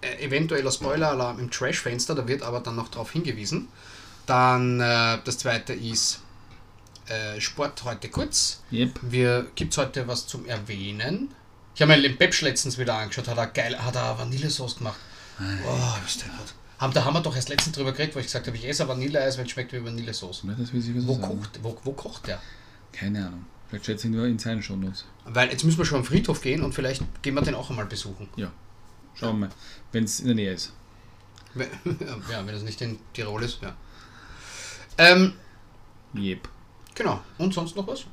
[0.00, 3.68] Äh, eventueller Spoiler-Alarm im Trash-Fenster, da wird aber dann noch darauf hingewiesen.
[4.26, 6.20] Dann äh, das zweite ist
[7.08, 8.62] äh, Sport heute kurz.
[8.72, 8.98] Yep.
[9.02, 11.34] Wir gibt es heute was zum Erwähnen.
[11.74, 14.98] Ich habe mir den Pepsch letztens wieder angeschaut, hat er geil, hat er Vanillesauce gemacht.
[15.38, 16.54] Oh, ist der gut.
[16.78, 18.86] Haben, da haben wir doch erst letztens drüber geredet, wo ich gesagt habe, ich esse
[18.88, 20.44] Vanilleeis, wenn es schmeckt wie Vanillesauce.
[20.46, 22.40] Ja, das will ich Wo kocht, wo, wo kocht der?
[22.92, 23.46] Keine Ahnung.
[23.68, 25.04] Vielleicht schätze ich nur in seinen Shownotes.
[25.24, 27.86] Weil jetzt müssen wir schon am Friedhof gehen und vielleicht gehen wir den auch einmal
[27.86, 28.28] besuchen.
[28.36, 28.52] Ja.
[29.18, 29.54] Schauen wir mal.
[29.92, 30.72] Wenn es in der Nähe ist.
[32.30, 33.74] Ja, wenn es nicht in Tirol ist, ja.
[34.98, 35.32] Ähm,
[36.14, 36.48] Yep.
[36.94, 37.20] genau.
[37.38, 38.04] Und sonst noch was?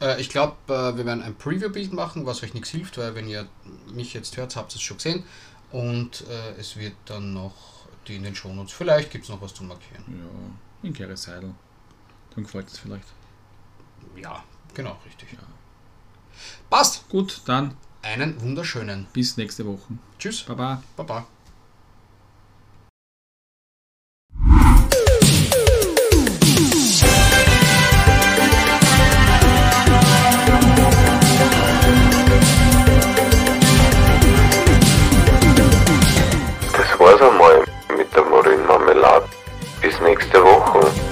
[0.00, 3.28] Äh, ich glaube, äh, wir werden ein Preview-Bild machen, was euch nichts hilft, weil wenn
[3.28, 3.48] ihr
[3.92, 5.24] mich jetzt hört, habt ihr es schon gesehen.
[5.72, 7.54] Und äh, es wird dann noch
[8.06, 8.72] die in den Shownotes.
[8.72, 10.04] Vielleicht gibt es noch was zu markieren.
[10.08, 10.88] Ja.
[10.88, 11.54] In Gary Seidel.
[12.34, 13.06] Dann gefällt es vielleicht.
[14.16, 14.42] Ja,
[14.74, 15.32] genau, richtig.
[15.32, 15.38] Ja.
[16.70, 17.08] Passt.
[17.08, 19.06] Gut, dann einen wunderschönen.
[19.12, 19.98] Bis nächste Woche.
[20.18, 20.42] Tschüss.
[20.42, 20.82] Baba.
[20.96, 21.26] Baba.
[36.72, 37.64] Das war's einmal
[37.96, 39.26] mit der Marillenmarmelade.
[39.80, 41.07] Bis nächste Woche.